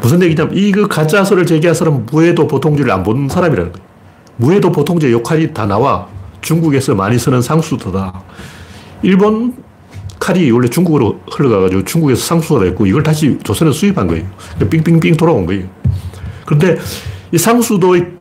[0.00, 3.86] 무슨 얘기냐면 이그 가짜 설을 제기한 사람은 무해도 보통주의를 안 보는 사람이라는 거예요.
[4.38, 6.08] 무해도 보통주의 역할이 다 나와.
[6.40, 8.22] 중국에서 많이 쓰는 상수도다.
[9.02, 9.54] 일본
[10.18, 14.24] 칼이 원래 중국으로 흘러가가지고 중국에서 상수가 됐고 이걸 다시 조선에 수입한 거예요.
[14.70, 15.66] 빙빙빙 돌아온 거예요.
[16.46, 16.78] 그런데
[17.32, 18.12] 이 상수도의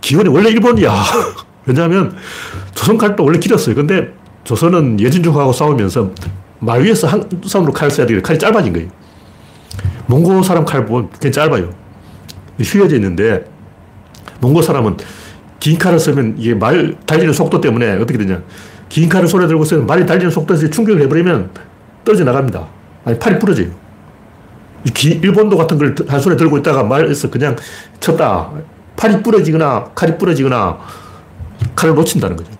[0.00, 0.94] 기원이 원래 일본이야.
[1.66, 2.16] 왜냐하면
[2.78, 3.74] 조선 칼도 원래 길었어요.
[3.74, 4.14] 근데
[4.44, 6.12] 조선은 예진중하고 싸우면서
[6.60, 8.88] 말 위에서 한 손으로 칼을 써야 되는데 칼이 짧아진 거예요.
[10.06, 11.74] 몽고 사람 칼 보면 굉장히 짧아요.
[12.60, 13.44] 휘어져 있는데
[14.40, 14.96] 몽고 사람은
[15.58, 18.40] 긴 칼을 쓰면 이게 말 달리는 속도 때문에 어떻게 되냐.
[18.88, 21.50] 긴 칼을 손에 들고 쓰면 말이 달리는 속도에서 충격을 해버리면
[22.04, 22.64] 떨어져 나갑니다.
[23.04, 23.66] 아니, 팔이 부러져요.
[24.94, 27.56] 기, 일본도 같은 걸 한 손에 들고 있다가 말에서 그냥
[27.98, 28.52] 쳤다.
[28.96, 30.78] 팔이 부러지거나 칼이 부러지거나
[31.74, 32.57] 칼을 놓친다는 거죠.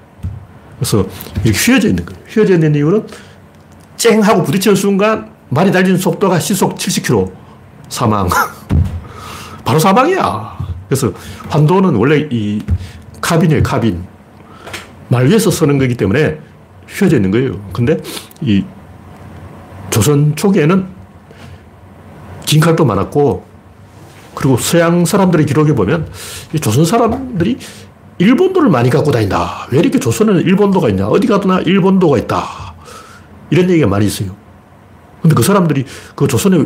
[0.79, 1.07] 그래서
[1.45, 2.21] 이렇게 휘어져 있는 거예요.
[2.29, 3.07] 휘어져 있는 이유는
[3.97, 7.33] 쨍 하고 부딪히는 순간 말이 달리는 속도가 시속 70km.
[7.89, 8.29] 사망.
[9.65, 10.59] 바로 사망이야.
[10.89, 11.13] 그래서
[11.49, 12.63] 환도는 원래 이
[13.21, 14.05] 카빈이에요, 카빈.
[15.09, 16.39] 말 위에서 쓰는 거기 때문에
[16.89, 17.61] 휘어져 있는 거예요.
[17.73, 17.99] 근데
[18.41, 18.65] 이
[19.91, 20.87] 조선 초기에는
[22.47, 23.47] 긴 칼도 많았고,
[24.35, 26.09] 그리고 서양 사람들의 기록에 보면
[26.53, 27.59] 이 조선 사람들이
[28.19, 29.67] 일본도를 많이 갖고 다닌다.
[29.71, 31.07] 왜 이렇게 조선에는 일본도가 있냐?
[31.07, 32.75] 어디 가도나 일본도가 있다.
[33.51, 34.31] 이런 얘기가 많이 있어요.
[35.23, 36.65] 근데 그 사람들이 그 조선에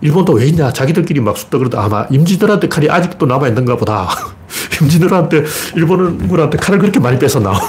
[0.00, 0.72] 일본도 왜 있냐?
[0.72, 4.08] 자기들끼리 막 숫다 그러다 아마 임진왜란때 칼이 아직도 남아있는가 보다.
[4.80, 5.44] 임진왜란때
[5.76, 7.52] 일본군한테 칼을 그렇게 많이 뺏었나.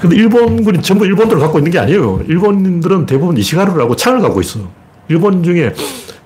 [0.00, 2.20] 근데 일본군이 전부 일본들을 갖고 있는 게 아니에요.
[2.28, 4.60] 일본인들은 대부분 이시가루라고 창을 갖고 있어.
[5.08, 5.72] 일본 중에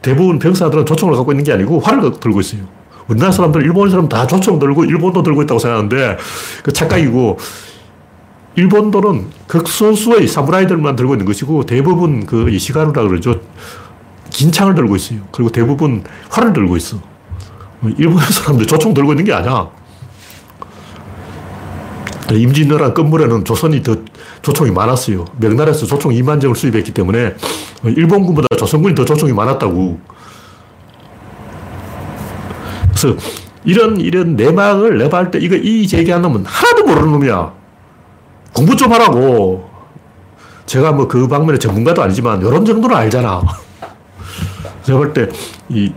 [0.02, 2.77] 대부분 병사들은 조총을 갖고 있는 게 아니고 활을 들고 있어요.
[3.08, 6.18] 우리나라 사람들, 일본 사람 다 조총 들고 일본도 들고 있다고 생각하는데
[6.62, 7.38] 그 착각이고
[8.54, 13.40] 일본도는 극소수의 사무라이들만 들고 있는 것이고 대부분 그 이시가루라 그러죠.
[14.30, 15.20] 긴 창을 들고 있어요.
[15.32, 16.98] 그리고 대부분 활을 들고 있어.
[17.96, 19.68] 일본 사람들 조총 들고 있는 게 아니야.
[22.30, 23.96] 임진왜란 끝물에는 조선이 더
[24.42, 25.24] 조총이 많았어요.
[25.38, 27.34] 명나라에서 조총 2만 정을 수입했기 때문에
[27.84, 29.98] 일본군보다 조선군이 더 조총이 많았다고.
[33.00, 33.16] 그래서
[33.64, 37.52] 이런 이런 내막을 내발 때 이거 이 제기하는 놈은 하나도 모르는 놈이야.
[38.52, 39.68] 공부 좀 하라고.
[40.66, 43.42] 제가 뭐 그 방면의 전문가도 아니지만 이런 정도는 알잖아.
[44.82, 45.28] 제가 볼 때
[45.70, 45.92] 이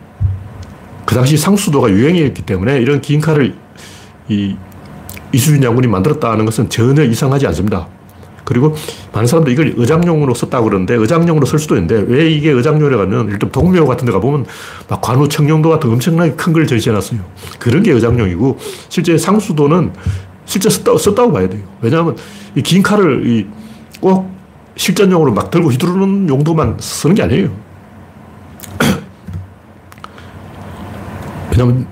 [1.06, 3.54] 그 당시 상수도가 유행이었기 때문에 이런 긴 칼을
[4.30, 4.56] 이
[5.34, 7.88] 이수진 장군이 만들었다는 것은 전혀 이상하지 않습니다.
[8.52, 8.76] 그리고
[9.14, 13.50] 많은 사람들이 이걸 의장용으로 썼다고 그러는데 의장용으로 쓸 수도 있는데 왜 이게 의장용이라고 하면 일단
[13.50, 14.46] 동묘 같은 데 가보면
[14.90, 17.22] 막 관우 청룡도 같은 엄청나게 큰 걸 제시해놨어요.
[17.60, 18.58] 그런 게 의장용이고
[18.90, 19.94] 실제 상수도는
[20.46, 21.62] 실제 썼다, 썼다고 봐야 돼요.
[21.82, 22.18] 왜냐하면
[22.56, 23.48] 이 긴 칼을 이
[24.02, 24.30] 꼭
[24.76, 27.50] 실전용으로 막 들고 휘두르는 용도만 쓰는 게 아니에요.
[31.52, 31.88] 왜냐하면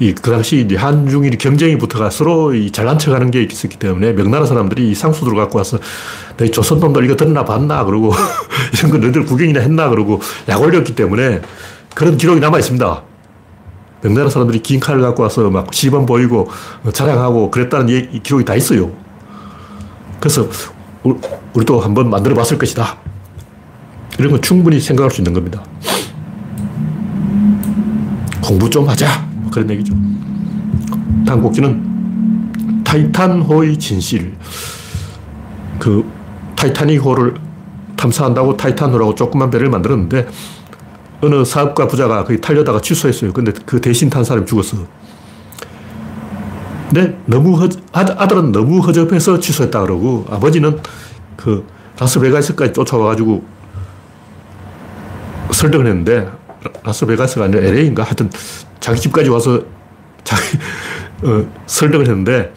[0.00, 4.12] 이, 그 당시 이제 한중일 경쟁이 붙어가 서로 이 잘난 척 하는 게 있었기 때문에
[4.12, 5.78] 명나라 사람들이 이 상수도를 갖고 와서
[6.36, 8.12] 너희 조선놈들 이거 듣나 봤나 그러고
[8.76, 11.42] 이런 거 너희들 구경이나 했나 그러고 약 올렸기 때문에
[11.94, 13.02] 그런 기록이 남아 있습니다.
[14.02, 16.48] 명나라 사람들이 긴 칼을 갖고 와서 막 시범 보이고
[16.92, 18.90] 자랑하고 그랬다는 얘기, 기록이 다 있어요.
[20.20, 20.48] 그래서
[21.54, 22.98] 우리도 한번 만들어 봤을 것이다.
[24.18, 25.62] 이런 건 충분히 생각할 수 있는 겁니다.
[28.42, 29.23] 공부 좀 하자.
[29.54, 29.94] 그런 얘기죠.
[31.24, 34.34] 다음 곡지는 타이탄호의 진실.
[35.78, 36.04] 그
[36.56, 37.34] 타이타닉호를
[37.96, 40.26] 탐사한다고 타이탄호라고 조그만 배를 만들었는데
[41.20, 43.32] 어느 사업가 부자가 거기 탈려다가 취소했어요.
[43.32, 44.78] 근데 그 대신 탄 사람이 죽었어.
[46.90, 50.80] 근데 너무 허, 아들은 너무 허접해서 취소했다 그러고 아버지는
[51.36, 51.64] 그
[51.98, 53.44] 라스베가스까지 쫓아와가지고
[55.52, 56.28] 설득을 했는데
[56.82, 58.30] 라스베가스가 아니라 LA인가 하여튼
[58.84, 59.62] 자기 집까지 와서
[60.24, 60.42] 자기
[61.22, 62.52] 어, 설득을 했는데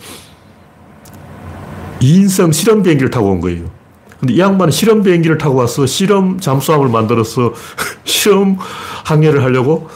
[2.01, 3.71] 2인승 실험 비행기를 타고 온 거예요.
[4.19, 7.53] 근데 이 양반은 실험 비행기를 타고 와서 실험 잠수함을 만들어서
[8.03, 8.57] 실험
[9.05, 9.87] 항해를 하려고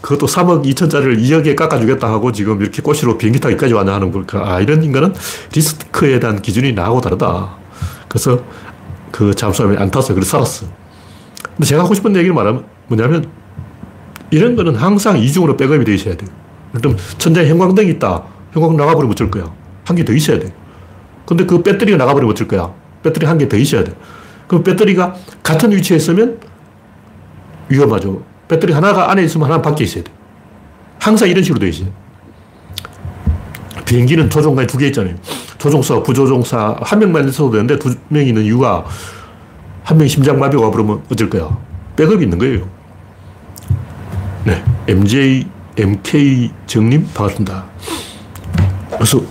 [0.00, 4.48] 그것도 3억 2천짜리를 2억에 깎아주겠다 하고 지금 이렇게 꼬시로 비행기 타기까지 왔냐 하는 걸까.
[4.48, 5.12] 아, 이런 인간은
[5.52, 7.56] 리스크에 대한 기준이 나하고 다르다.
[8.06, 8.44] 그래서
[9.10, 10.66] 그 잠수함에 안 타서 그래 살았어.
[11.42, 13.39] 근데 제가 하고 싶은 얘기를 말하면 뭐냐면
[14.30, 16.30] 이런 거는 항상 이중으로 백업이 되어 있어야 돼요.
[16.76, 18.22] 예를 천장에 형광등이 있다.
[18.52, 19.52] 형광 나가버리면 어쩔 거야.
[19.84, 20.52] 한 개 더 있어야 돼.
[21.26, 22.72] 근데 그 배터리가 나가버리면 어쩔 거야.
[23.02, 23.92] 배터리 한 개 더 있어야 돼.
[24.46, 26.38] 그 배터리가 같은 위치에 있으면
[27.68, 28.22] 위험하죠.
[28.48, 30.12] 배터리 하나가 안에 있으면 하나 밖에 있어야 돼.
[30.98, 31.88] 항상 이런 식으로 되어 있어요.
[33.86, 35.14] 비행기는 조종관이 두 개 있잖아요.
[35.58, 38.84] 조종사, 부조종사 한 명만 있어도 되는데 두 명이 있는 이유가
[39.84, 41.56] 한 명이 심장마비가 와버리면 어쩔 거야.
[41.96, 42.68] 백업이 있는 거예요.
[44.44, 44.64] 네.
[44.88, 47.64] MJ, MK 정님 반갑습니다.
[48.92, 49.22] 그래서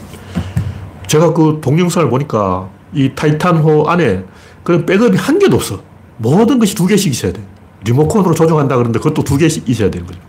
[1.08, 4.24] 제가 그 동영상을 보니까 이 타이탄호 안에
[4.64, 5.82] 그런 백업이 한 개도 없어.
[6.18, 7.42] 모든 것이 두 개씩 있어야 돼.
[7.86, 10.20] 리모컨으로 조정한다 그러는데 그것도 두 개씩 있어야 되는 거죠.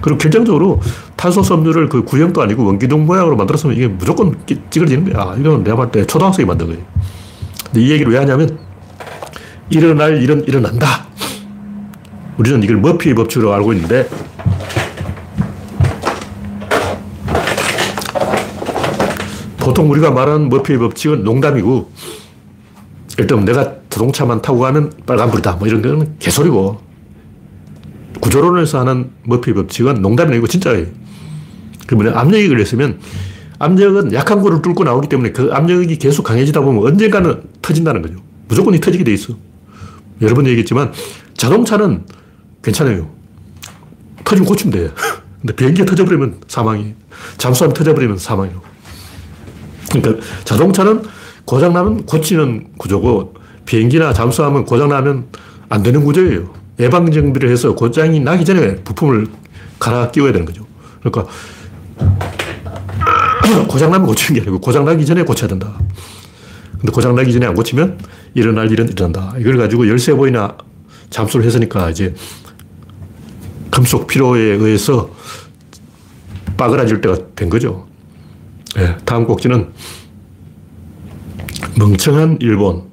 [0.00, 0.80] 그리고 결정적으로
[1.16, 5.22] 탄소 섬유를 그 구형도 아니고 원기둥 모양으로 만들었으면 이게 무조건 찌그러지는 거야.
[5.22, 6.82] 아, 이건 내가 볼때 초등학생이 만든 거예요.
[7.64, 8.58] 근데 이 얘기를 왜 하냐면
[9.70, 11.06] 일어날 일은 일어난다.
[12.38, 14.08] 우리는 이걸 머피의 법칙으로 알고 있는데
[19.58, 21.90] 보통 우리가 말하는 머피의 법칙은 농담이고
[23.18, 26.80] 일단 내가 자동차만 타고 가면 빨간불이다 뭐 이런 거는 개소리고
[28.20, 30.86] 구조론에서 하는 머피의 법칙은 농담이 아니고 진짜예요.
[31.86, 33.00] 그러면 압력이 걸렸으면
[33.58, 38.16] 압력은 약한 거를 뚫고 나오기 때문에 그 압력이 계속 강해지다 보면 언젠가는 터진다는 거죠.
[38.48, 39.34] 무조건 이 터지게 돼 있어.
[40.20, 40.92] 여러 번 얘기했지만
[41.34, 42.04] 자동차는
[42.66, 43.08] 괜찮아요.
[44.24, 44.90] 터지면 고치면 돼.
[45.40, 46.94] 근데 비행기가 터져버리면 사망이.
[47.38, 48.60] 잠수함이 터져버리면 사망이에요.
[49.92, 51.02] 그러니까 자동차는
[51.44, 53.34] 고장나면 고치는 구조고
[53.66, 55.26] 비행기나 잠수함은 고장나면
[55.68, 56.52] 안 되는 구조예요.
[56.80, 59.28] 예방 정비를 해서 고장이 나기 전에 부품을
[59.78, 60.66] 갈아 끼워야 되는 거죠.
[61.00, 61.32] 그러니까
[63.68, 65.78] 고장나면 고치는 게 아니고 고장나기 전에 고쳐야 된다.
[66.72, 67.98] 근데 고장나기 전에 안 고치면
[68.34, 69.34] 일어날 일은 일어난다.
[69.38, 70.56] 이걸 가지고 열쇠 보이나
[71.10, 72.12] 잠수를 했으니까 이제
[73.76, 75.10] 금속 피로에 의해서
[76.56, 77.86] 빠그라질 때가 된 거죠.
[78.74, 79.68] 네, 다음 곡지는
[81.78, 82.84] 멍청한 일본.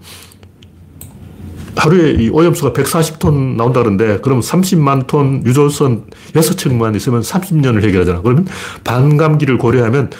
[1.77, 8.21] 하루에 이 오염수가 140톤 나온다 그러는데, 그럼 30만 톤 유조선 6층만 있으면 30년을 해결하잖아.
[8.21, 8.45] 그러면
[8.83, 10.11] 반감기를 고려하면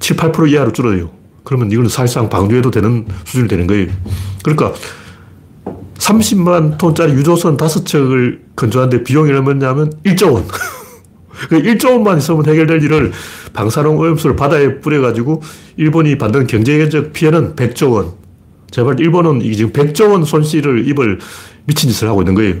[0.00, 1.10] 7, 8% 이하로 줄어요.
[1.44, 3.86] 그러면 이건 사실상 방류해도 되는 수준이 되는 거예요.
[4.42, 4.74] 그러니까
[6.06, 10.46] 30만 톤짜리 유조선 5척을 건조하는데 비용이 얼마냐면 1조 원.
[11.50, 13.12] 1조 그 원만 있으면 해결될 일을
[13.52, 15.42] 방사능 오염수를 바다에 뿌려가지고
[15.76, 18.12] 일본이 받는 경제적 피해는 100조 원.
[18.70, 21.18] 제발 일본은 지금 100조 원 손실을 입을
[21.64, 22.54] 미친 짓을 하고 있는 거예요.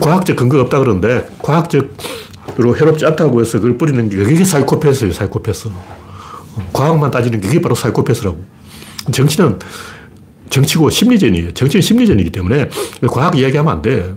[0.00, 5.68] 과학적 근거가 없다 그러는데 과학적으로 해롭지 않다고 해서 그걸 뿌리는 게 그게 사이코패스예요, 사이코패스.
[6.72, 8.44] 과학만 따지는 게 그게 바로 사이코패스라고.
[9.12, 9.60] 정치는
[10.50, 11.52] 정치고 심리전이에요.
[11.52, 12.68] 정치는 심리전이기 때문에
[13.08, 14.14] 과학 이야기하면 안 돼.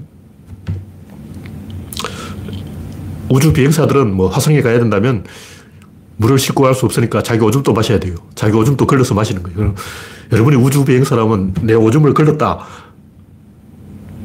[3.30, 5.24] 우주 비행사들은 뭐 화성에 가야 된다면
[6.18, 8.16] 물을 싣고 갈 수 없으니까 자기 오줌도 마셔야 돼요.
[8.36, 9.76] 자기 오줌도 걸러서 마시는 거예요.
[10.32, 12.60] 여러분이 우주 비행사라면 내 오줌을 걸렀다.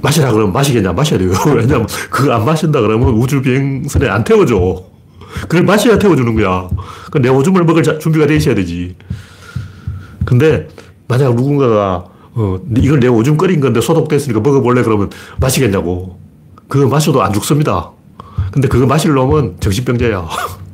[0.02, 0.92] 마시라 그러면 마시겠냐?
[0.92, 1.32] 마셔야 돼요.
[1.54, 4.84] 왜냐면 그거 안 마신다 그러면 우주 비행선에 안 태워줘.
[5.42, 6.68] 그걸 마셔야 태워주는 거야.
[7.20, 8.96] 내 오줌을 먹을 준비가 돼 있어야 되지.
[10.24, 10.68] 근데
[11.08, 16.18] 만약 누군가가 어, 이걸 내 오줌 끓인 건데 소독됐으니까 먹어볼래 그러면 마시겠냐고.
[16.68, 17.90] 그거 마셔도 안 죽습니다.
[18.50, 20.26] 근데 그거 마실 놈은 정신병자야.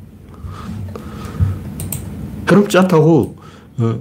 [2.49, 3.37] 해롭지 않다고
[3.77, 3.99] 어,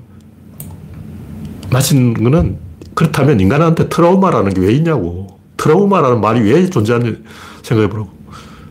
[1.70, 2.58] 마신 거는
[2.94, 5.38] 그렇다면 인간한테 트라우마라는 게 왜 있냐고.
[5.56, 7.22] 트라우마라는 말이 왜 존재하는지
[7.62, 8.10] 생각해 보라고.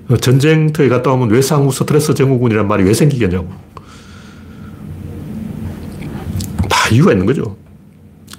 [0.10, 3.48] 어, 전쟁터에 갔다 오면 외상후 스트레스 증후군이라는 말이 왜 생기겠냐고.
[6.90, 7.56] 다 이유가 있는 거죠.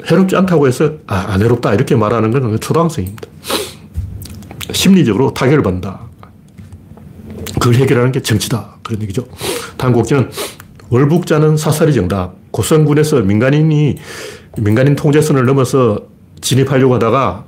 [0.06, 3.28] 해롭지 않다고 해서 아, 안 해롭다 이렇게 말하는 것은 초등학생입니다.
[4.72, 6.00] 심리적으로 타격을 받는다.
[7.54, 8.78] 그걸 해결하는 게 정치다.
[8.82, 9.24] 그런 얘기죠.
[9.76, 10.30] 다음 곡지는
[10.88, 12.34] 월북자는 사살이 정답.
[12.50, 13.96] 고성군에서 민간인이
[14.58, 16.00] 민간인 통제선을 넘어서
[16.40, 17.44] 진입하려고 하다가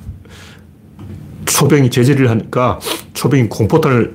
[1.46, 2.78] 초병이 제지를 하니까
[3.14, 4.14] 초병이 공포탄을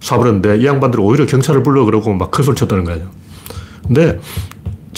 [0.00, 3.08] 쏴버렸는데 이 양반들은 오히려 경찰을 불러 그러고 막 큰 소리 쳤다는 거예요.
[3.84, 4.20] 근데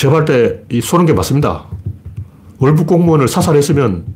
[0.01, 1.67] 제가 때이 쏘는 게 맞습니다.
[2.59, 4.07] 월북 공무원을 사살했으면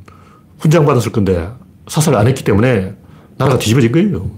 [0.58, 1.50] 훈장 받았을 건데
[1.88, 2.96] 사살 안 했기 때문에
[3.36, 4.30] 나라가 뒤집어진 거예요.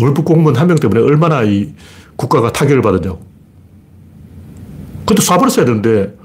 [0.00, 1.72] 월북 공무원 한 명 때문에 얼마나 이
[2.16, 3.24] 국가가 타격을 받았냐고.
[5.06, 6.18] 그때 쏴버렸어야 되는데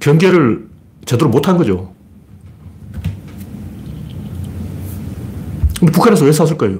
[0.00, 0.66] 경계를
[1.04, 1.92] 제대로 못한 거죠.
[5.78, 6.78] 근데 북한에서 왜 쐈을 까요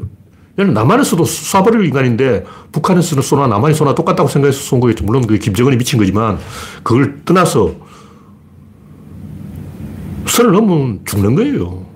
[0.58, 5.04] 얘는 남한에서도 쏴버릴 인간인데 북한에서는 쏘나 남한이 쏘나 똑같다고 생각해서 쏜 거겠죠.
[5.04, 6.38] 물론 그 김정은이 미친 거지만
[6.82, 7.74] 그걸 떠나서
[10.26, 11.86] 선을 넘으면 죽는 거예요.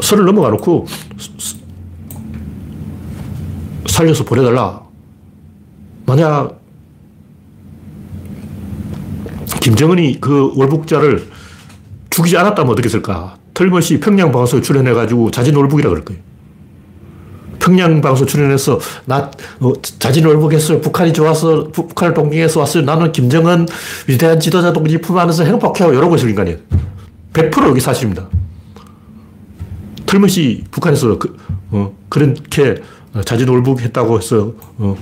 [0.00, 0.86] 선을 넘어가 놓고
[3.86, 4.82] 살려서 보내달라.
[6.06, 6.60] 만약
[9.60, 11.28] 김정은이 그 월북자를
[12.10, 13.36] 죽이지 않았다면 어떻게 했을까?
[13.54, 16.33] 틀머시 평양 방송에 출연해가지고 자진 월북이라 그럴 거예요.
[17.64, 20.82] 평양 방송 출연해서 나 어, 자진 월북했어요.
[20.82, 22.84] 북한이 좋아서 북한을 동경해서 왔어요.
[22.84, 23.66] 나는 김정은
[24.06, 25.94] 위대한 지도자 동지 품 안에서 행복해요.
[25.94, 26.58] 이러고 있을 인간이에요.
[27.32, 28.28] 100% 여기 사실입니다.
[30.04, 31.34] 틀머시 북한에서 그,
[31.70, 32.82] 어, 그렇게
[33.24, 34.94] 자진 월북했다고 해서 어,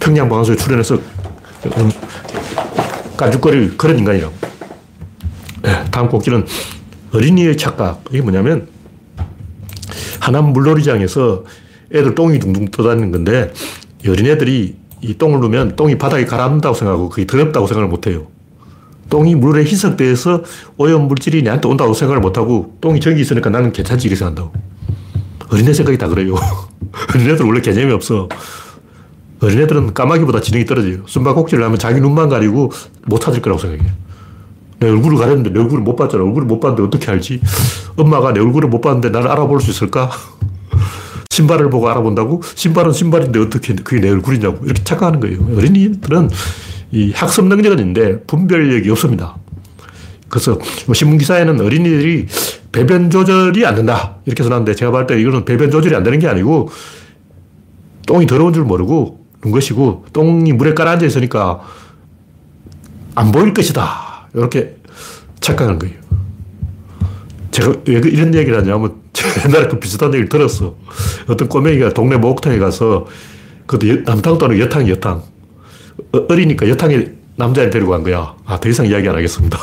[0.00, 1.88] 평양 방송에 출연해서 어,
[3.16, 4.34] 깐죽거릴 그런 인간이라고.
[5.62, 6.44] 네, 다음 곡지는
[7.12, 8.02] 어린이의 착각.
[8.10, 8.66] 이게 뭐냐면
[10.18, 11.44] 하남 물놀이장에서
[11.94, 13.52] 애들 똥이 둥둥 떠다니는 건데
[14.06, 18.26] 어린애들이 이 똥을 누면 똥이 바닥에 가라앉는다고 생각하고 그게 더럽다고 생각을 못 해요.
[19.10, 20.42] 똥이 물에 희석돼서
[20.76, 24.52] 오염 물질이 내한테 온다고 생각을 못 하고 똥이 저기 있으니까 나는 괜찮지 이렇게 생각한다고.
[25.52, 26.34] 어린애 생각이 다 그래요.
[27.14, 28.28] 어린애들 원래 개념이 없어.
[29.40, 31.06] 어린애들은 까마귀보다 지능이 떨어져요.
[31.06, 32.72] 숨바꼭질을 하면 자기 눈만 가리고
[33.06, 33.92] 못 찾을 거라고 생각해요.
[34.80, 36.24] 내 얼굴을 가렸는데 내 얼굴을 못 봤잖아.
[36.24, 37.40] 얼굴을 못 봤는데 어떻게 알지?
[37.96, 40.10] 엄마가 내 얼굴을 못 봤는데 나를 알아볼 수 있을까?
[41.34, 42.42] 신발을 보고 알아본다고?
[42.54, 44.64] 신발은 신발인데 어떻게 그게 내 얼굴이냐고.
[44.64, 45.56] 이렇게 착각하는 거예요.
[45.56, 46.30] 어린이들은
[46.92, 49.36] 이 학습 능력은 있는데 분별력이 없습니다.
[50.28, 52.26] 그래서 뭐 신문 기사에는 어린이들이
[52.70, 54.16] 배변 조절이 안 된다.
[54.26, 56.70] 이렇게 써놨는데 제가 볼때 이거는 배변 조절이 안 되는 게 아니고
[58.06, 61.62] 똥이 더러운 줄 모르고 눈 것이고 똥이 물에 깔아앉아 있으니까
[63.16, 64.28] 안 보일 것이다.
[64.34, 64.76] 이렇게
[65.40, 65.96] 착각하는 거예요.
[67.50, 69.03] 제가 왜그 이런 얘기를 하냐면
[69.46, 70.74] 옛날에 그 비슷한 얘기를 들었어.
[71.28, 73.06] 어떤 꼬맹이가 동네 목욕탕에 가서
[73.66, 75.22] 그것도 남탕도 아니고 여탕이 여탕.
[76.12, 78.34] 어, 어리니까 여탕에 남자를 데리고 간 거야.
[78.44, 79.58] 아, 더 이상 이야기 안 하겠습니다.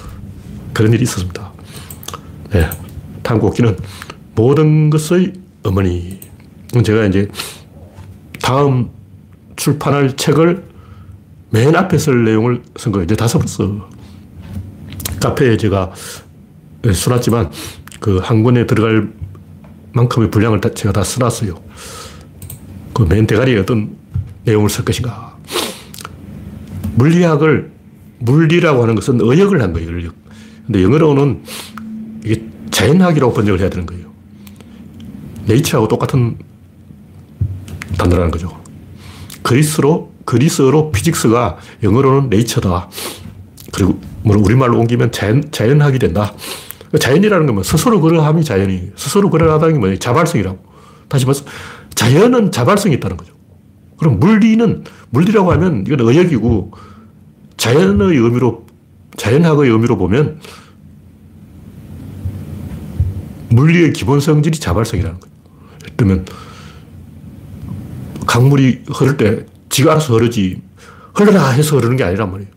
[0.72, 1.52] 그런 일이 있었습니다.
[2.50, 2.68] 네.
[3.22, 3.76] 탐구기는
[4.34, 5.32] 모든 것의
[5.64, 6.20] 어머니.
[6.84, 7.28] 제가 이제
[8.42, 8.90] 다음
[9.56, 10.62] 출판할 책을
[11.50, 13.04] 맨 앞에 쓸 내용을 쓴 거예요.
[13.04, 13.88] 이제 다 써봤어.
[15.20, 15.92] 카페에 제가
[16.92, 17.50] 써놨지만
[18.00, 19.10] 그한 권에 들어갈
[19.92, 21.54] 만큼의 분량을 다 제가 다 써놨어요.
[22.92, 23.96] 그 맨 대가리에 어떤
[24.44, 25.36] 내용을 쓸 것인가.
[26.94, 27.70] 물리학을,
[28.20, 30.14] 물리라고 하는 것은 의역을 한 거예요, 의역.
[30.66, 31.42] 근데 영어로는
[32.24, 34.06] 이게 자연학이라고 번역을 해야 되는 거예요.
[35.46, 36.38] 네이처하고 똑같은
[37.98, 38.58] 단어라는 거죠.
[39.42, 42.88] 그리스로, 그리스어로 피직스가 영어로는 네이처다.
[43.72, 46.32] 그리고 뭐 우리말로 옮기면 자연, 자연학이 된다.
[46.98, 48.90] 자연이라는 건 스스로 그러함이 자연이.
[48.96, 49.98] 스스로 그러하다는 게 뭐예요?
[49.98, 50.58] 자발성이라고.
[51.08, 51.44] 다시 말해서
[51.94, 53.32] 자연은 자발성이 있다는 거죠.
[53.98, 56.72] 그럼 물리는, 물리라고 하면 이건 의역이고
[57.56, 58.66] 자연의 의미로,
[59.16, 60.40] 자연학의 의미로 보면
[63.48, 65.36] 물리의 기본 성질이 자발성이라는 거예요.
[65.96, 66.26] 그러면
[68.26, 70.60] 강물이 흐를 때 지가 알아서 흐르지
[71.14, 72.50] 흘러라 해서 흐르는 게 아니란 말이에요.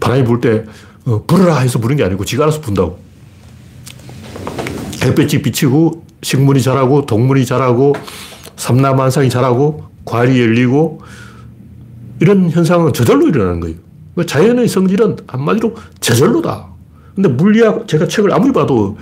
[0.00, 0.64] 바람이 불때
[1.04, 2.98] 어, 불어라 해서 부는 게 아니고 지가 알아서 분다고.
[5.02, 7.94] 햇볕이 비치고 식물이 자라고 동물이 자라고
[8.56, 11.00] 삼라만상이 자라고 과일이 열리고
[12.20, 13.76] 이런 현상은 저절로 일어나는 거예요.
[14.14, 16.66] 그 자연의 성질은 한마디로 저절로다.
[17.14, 18.96] 근데 물리학 제가 책을 아무리 봐도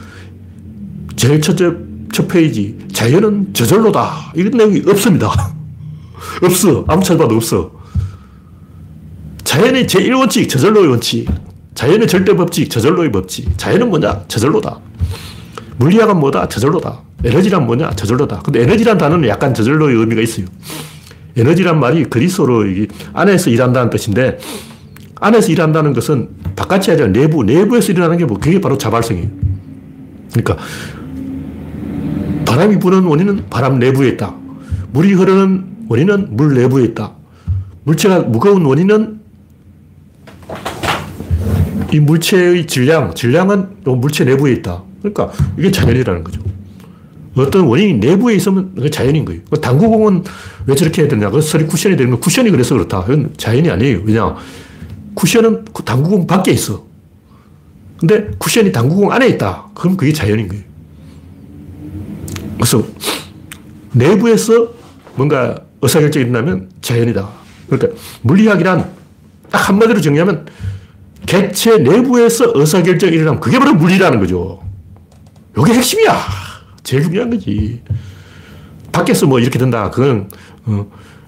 [1.16, 1.70] 제일 첫째
[2.12, 5.30] 첫 페이지 자연은 저절로다 이런 내용이 없습니다.
[6.42, 6.84] 없어.
[6.88, 7.70] 아무 찾아봐도 없어.
[9.44, 11.28] 자연의 제1원칙 저절로의 원칙
[11.74, 14.89] 자연의 절대 법칙 저절로의 법칙 자연은 뭐냐 저절로다.
[15.80, 16.46] 물리학은 뭐다?
[16.46, 17.00] 저절로다.
[17.24, 17.90] 에너지란 뭐냐?
[17.92, 18.40] 저절로다.
[18.44, 20.44] 근데 에너지란 단어는 약간 저절로의 의미가 있어요.
[21.36, 22.64] 에너지란 말이 그리스어로
[23.14, 24.38] 안에서 일한다는 뜻인데
[25.16, 29.28] 안에서 일한다는 것은 바깥이 아니라 내부, 내부에서 일어나는 게 뭐, 그게 바로 자발성이에요.
[30.32, 30.56] 그러니까
[32.44, 34.34] 바람이 부는 원인은 바람 내부에 있다.
[34.92, 37.12] 물이 흐르는 원인은 물 내부에 있다.
[37.84, 39.20] 물체가 무거운 원인은
[41.92, 44.89] 이 물체의 질량, 질량은 물체 내부에 있다.
[45.00, 46.40] 그러니까 이게 자연이라는 거죠.
[47.36, 49.40] 어떤 원인이 내부에 있으면 그게 자연인 거예요.
[49.50, 50.24] 그 당구공은
[50.66, 51.30] 왜 저렇게 해야 되냐?
[51.30, 53.04] 그 서리 쿠션이 되는 건 쿠션이 그래서 그렇다.
[53.04, 54.00] 이건 자연이 아니에요.
[54.04, 54.36] 왜냐?
[55.14, 56.84] 쿠션은 그 당구공 밖에 있어.
[57.98, 59.68] 근데 쿠션이 당구공 안에 있다.
[59.74, 60.64] 그럼 그게 자연인 거예요.
[62.56, 62.84] 그래서
[63.92, 64.68] 내부에서
[65.14, 67.28] 뭔가 의사결정이 일어나면 자연이다.
[67.68, 68.90] 그러니까 물리학이란
[69.50, 70.46] 딱 한마디로 정리하면
[71.26, 74.62] 객체 내부에서 의사결정이 일어나면 그게 바로 물리라는 거죠.
[75.58, 76.18] 이게 핵심이야.
[76.82, 77.82] 제일 중요한 거지.
[78.92, 79.90] 밖에서 뭐 이렇게 된다.
[79.90, 80.28] 그건
[80.64, 80.86] 어,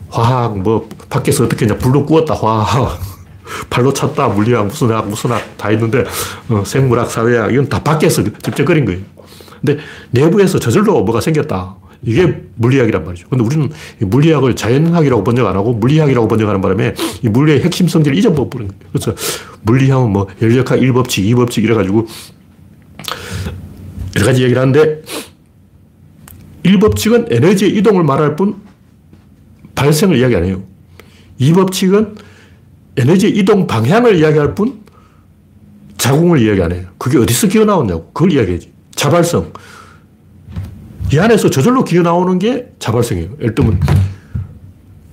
[0.09, 2.35] 화학 뭐 밖에서 어떻게 그냥 불로 구웠다.
[2.35, 2.99] 화학.
[3.70, 4.29] 발로 찼다.
[4.29, 6.05] 물리학 무슨 학 무슨 학 다 있는데
[6.49, 9.01] 어, 생물학 사회학 이건 다 밖에서 집적거린 거예요.
[9.64, 11.77] 근데 내부에서 저절로 뭐가 생겼다.
[12.05, 13.29] 이게 물리학이란 말이죠.
[13.29, 13.70] 근데 우리는
[14.01, 18.91] 물리학을 자연학이라고 번역 안 하고 물리학이라고 번역하는 바람에 이 물리의 핵심 성질을 잊어버리는 거예요.
[18.93, 19.14] 그래서
[19.62, 22.09] 물리학은 뭐 열역학 1법칙, 2법칙 이래가지고
[24.16, 25.02] 여러 가지 얘기를 하는데
[26.64, 28.56] 1법칙은 에너지의 이동을 말할 뿐
[29.74, 30.62] 발생을 이야기 안 해요.
[31.40, 32.16] 2법칙은
[32.96, 34.82] 에너지의 이동 방향을 이야기할 뿐
[35.96, 36.88] 자궁을 이야기 안 해요.
[36.98, 38.10] 그게 어디서 기어 나왔냐고.
[38.12, 38.72] 그걸 이야기하지.
[38.94, 39.52] 자발성.
[41.12, 43.30] 이 안에서 저절로 기어 나오는 게 자발성이에요.
[43.40, 43.80] 예를 들면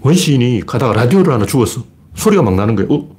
[0.02, 1.84] 원시인이 가다가 라디오를 하나 죽었어.
[2.16, 2.94] 소리가 막 나는 거예요.
[2.94, 3.16] 어?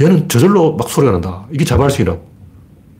[0.00, 1.46] 얘는 저절로 막 소리가 난다.
[1.52, 2.28] 이게 자발성이라고.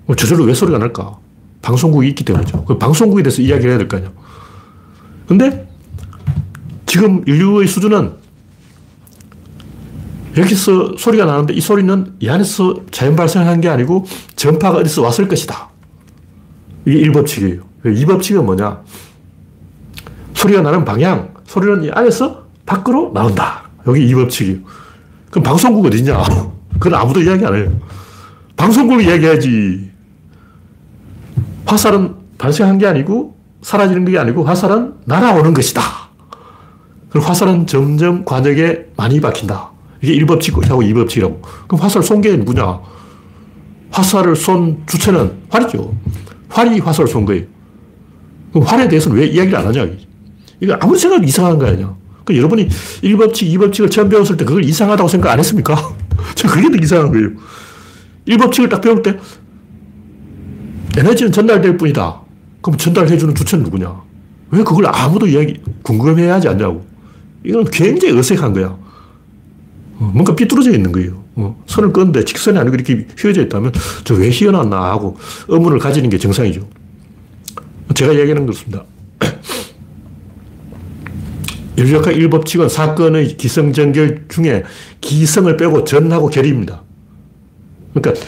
[0.07, 1.19] 어, 저절로 왜 소리가 날까?
[1.63, 2.65] 방송국이 있기 때문이죠.
[2.65, 4.11] 그 방송국에 대해서 이야기를 해야 될 거 아니야.
[5.27, 5.69] 근데
[6.87, 8.13] 지금 인류의 수준은
[10.37, 14.07] 여기서 소리가 나는데 이 소리는 이 안에서 자연 발생한 게 아니고
[14.37, 15.69] 전파가 어디서 왔을 것이다.
[16.87, 17.61] 이게 1법칙이에요.
[17.85, 18.83] 2법칙은 뭐냐?
[20.35, 23.65] 소리가 나는 방향, 소리는 이 안에서 밖으로 나온다.
[23.87, 24.63] 여기 2법칙이에요.
[25.31, 26.23] 그럼 방송국 어디냐?
[26.79, 27.73] 그건 아무도 이야기 안 해요.
[28.57, 29.91] 방송국이 이야기해야지.
[31.69, 35.83] 화살은 발생한 게 아니고 사라지는 게 아니고 화살은 날아오는 것이다.
[37.11, 39.71] 그럼 화살은 점점 관역에 많이 박힌다.
[40.01, 41.41] 이게 1법칙하고 2법칙이라고.
[41.69, 42.81] 그럼 화살 쏜 게 누구냐?
[43.91, 45.95] 화살을 쏜 주체는 활이죠.
[46.49, 47.45] 활이 화살을 쏜 거예요.
[48.53, 49.87] 그럼 활에 대해서는 왜 이야기를 안 하냐?
[50.61, 51.95] 이거 아무리 생각해도 이상한 거 아니야.
[52.25, 55.75] 그 여러분이 1법칙, 2법칙을 처음 배웠을 때 그걸 이상하다고 생각 안 했습니까?
[56.35, 57.31] 저 그게 더 이상한 거예요.
[58.27, 59.19] 1법칙을 딱 배울 때
[60.99, 62.21] 에너지는 전달될 뿐이다.
[62.61, 64.03] 그럼 전달해주는 주체는 누구냐?
[64.51, 66.85] 왜 그걸 아무도 이야기, 궁금해 하지 않냐고.
[67.45, 68.67] 이건 굉장히 어색한 거야.
[69.99, 71.23] 어, 뭔가 삐뚤어져 있는 거예요.
[71.37, 73.73] 어, 선을 끄는데 직선이 아니고 이렇게 휘어져 있다면
[74.05, 76.69] 저 왜 휘어놨나 하고 의문을 가지는 게 정상이죠.
[77.95, 78.85] 제가 얘기하는 것입니다.
[81.77, 84.65] 인력학 1법칙은 사건의 기성전결 중에
[85.01, 86.83] 기성을 빼고 전하고 결입니다.
[87.95, 88.21] 그러니까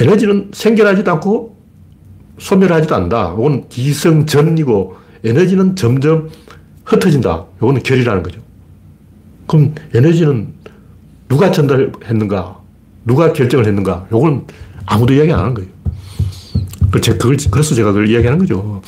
[0.00, 1.56] 에너지는 생겨나지도 않고
[2.38, 3.34] 소멸하지도 않는다.
[3.36, 6.30] 이건 기성전이고 에너지는 점점
[6.84, 7.46] 흩어진다.
[7.58, 8.40] 이거는 결이라는 거죠.
[9.46, 10.54] 그럼 에너지는
[11.28, 12.58] 누가 전달했는가?
[13.04, 14.06] 누가 결정을 했는가?
[14.10, 14.46] 이건
[14.86, 15.68] 아무도 이야기 안 하는 거예요.
[16.90, 18.82] 그걸, 그래서 제가 그걸 이야기하는 거죠.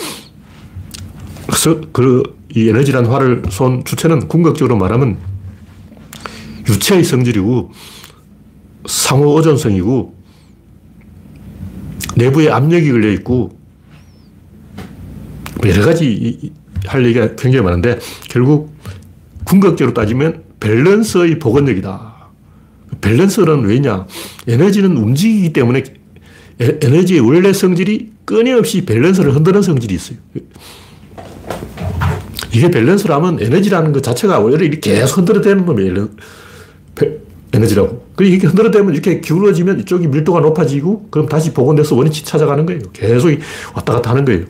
[1.47, 2.23] 그래서 그,
[2.55, 5.19] 이 에너지란 활을 쏜 주체는 궁극적으로 말하면
[6.69, 7.73] 유체의 성질이고
[8.87, 10.20] 상호 의존성이고
[12.17, 13.59] 내부에 압력이 걸려 있고
[15.67, 16.53] 여러 가지
[16.87, 17.99] 할 얘기가 굉장히 많은데
[18.29, 18.75] 결국
[19.45, 22.11] 궁극적으로 따지면 밸런스의 복원력이다.
[23.01, 24.07] 밸런스는 왜냐?
[24.49, 25.85] 에너지는 움직이기 때문에
[26.59, 30.19] 에너지의 원래 성질이 끊임없이 밸런스를 흔드는 성질이 있어요.
[32.53, 35.91] 이게 밸런스라면 에너지라는 것 자체가 원래 계속 흔들어대는 놈이
[37.53, 38.10] 에너지라고.
[38.21, 42.83] 그리고 이렇게 흔들어대면 이렇게 기울어지면 이쪽이 밀도가 높아지고 그럼 다시 복원돼서 원위치 찾아가는 거예요.
[42.93, 43.31] 계속
[43.75, 44.45] 왔다 갔다 하는 거예요.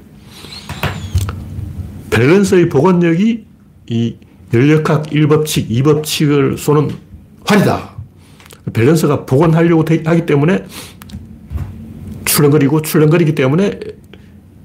[2.10, 3.44] 밸런스의 복원력이
[3.90, 4.16] 이
[4.52, 6.90] 열역학 1법칙, 2법칙을 쏘는
[7.44, 7.94] 활이다.
[8.72, 10.64] 밸런스가 복원하려고 하기 때문에
[12.24, 13.78] 출렁거리고 출렁거리기 때문에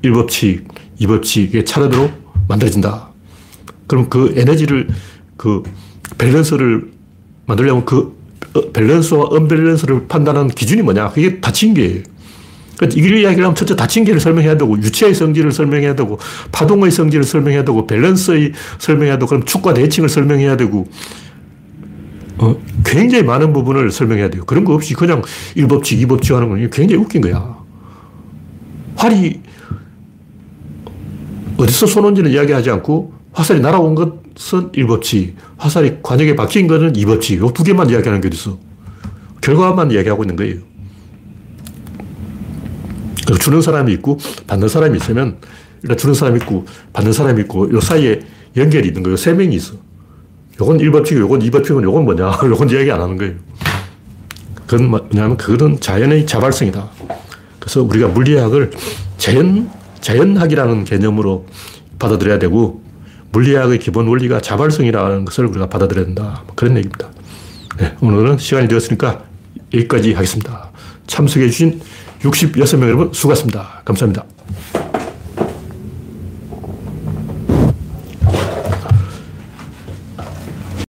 [0.01, 0.65] 1법칙,
[0.99, 2.09] 2법칙의 차례대로
[2.47, 3.11] 만들어진다.
[3.85, 4.87] 그럼 그 에너지를
[5.37, 5.61] 그
[6.17, 6.91] 밸런스를
[7.45, 8.14] 만들려면 그 어,
[8.73, 11.09] 밸런스와 언밸런스를 판단하는 기준이 뭐냐?
[11.09, 12.01] 그게 닫힌 계예요.
[12.77, 16.19] 그러니까 이걸 이야기하면 첫째 닫힌 계를 설명해야 되고, 유체의 성질을 설명해야 되고,
[16.51, 20.85] 파동의 성질을 설명해야 되고, 밸런스의 설명해야 되고, 그럼 축과 대칭을 설명해야 되고,
[22.37, 24.43] 어, 굉장히 많은 부분을 설명해야 돼요.
[24.45, 25.21] 그런 거 없이 그냥
[25.55, 27.57] 1법칙, 2법칙 하는 건 굉장히 웃긴 거야.
[28.97, 29.41] 활이
[31.57, 37.63] 어디서 쏘는지는 이야기하지 않고 화살이 날아온 것 은 1법칙, 화살이 관역에 박힌 것은 2법칙, 이두
[37.63, 38.57] 개만 이야기하는 게 어딨어.
[39.41, 40.57] 결과만 이야기하고 있는 거예요.
[43.39, 44.17] 주는 사람이 있고
[44.47, 45.37] 받는 사람이 있으면
[45.81, 48.21] 일단 주는 사람이 있고 받는 사람이 있고 이 사이에
[48.57, 49.17] 연결이 있는 거예요.
[49.17, 49.75] 세 명이 있어.
[50.59, 52.39] 요건 1법칙이고 요건 2법칙은 요건 뭐냐.
[52.45, 53.33] 요건 이야기 안 하는 거예요.
[54.65, 56.89] 그건 뭐냐면 그거는 자연의 자발성이다.
[57.59, 58.71] 그래서 우리가 물리학을
[59.17, 59.69] 자연,
[60.01, 61.45] 자연학이라는 개념으로
[61.99, 62.84] 받아들여야 되고
[63.35, 66.43] 물리학의 기본 원리가 자발성이라는 것을 우리가 받아들여야 된다.
[66.45, 67.09] 뭐 그런 얘기입니다.
[67.77, 69.23] 네, 오늘은 시간이 되었으니까
[69.73, 70.69] 여기까지 하겠습니다.
[71.07, 71.81] 참석해주신
[72.21, 73.81] 66명 여러분 수고하셨습니다.
[73.83, 74.23] 감사합니다.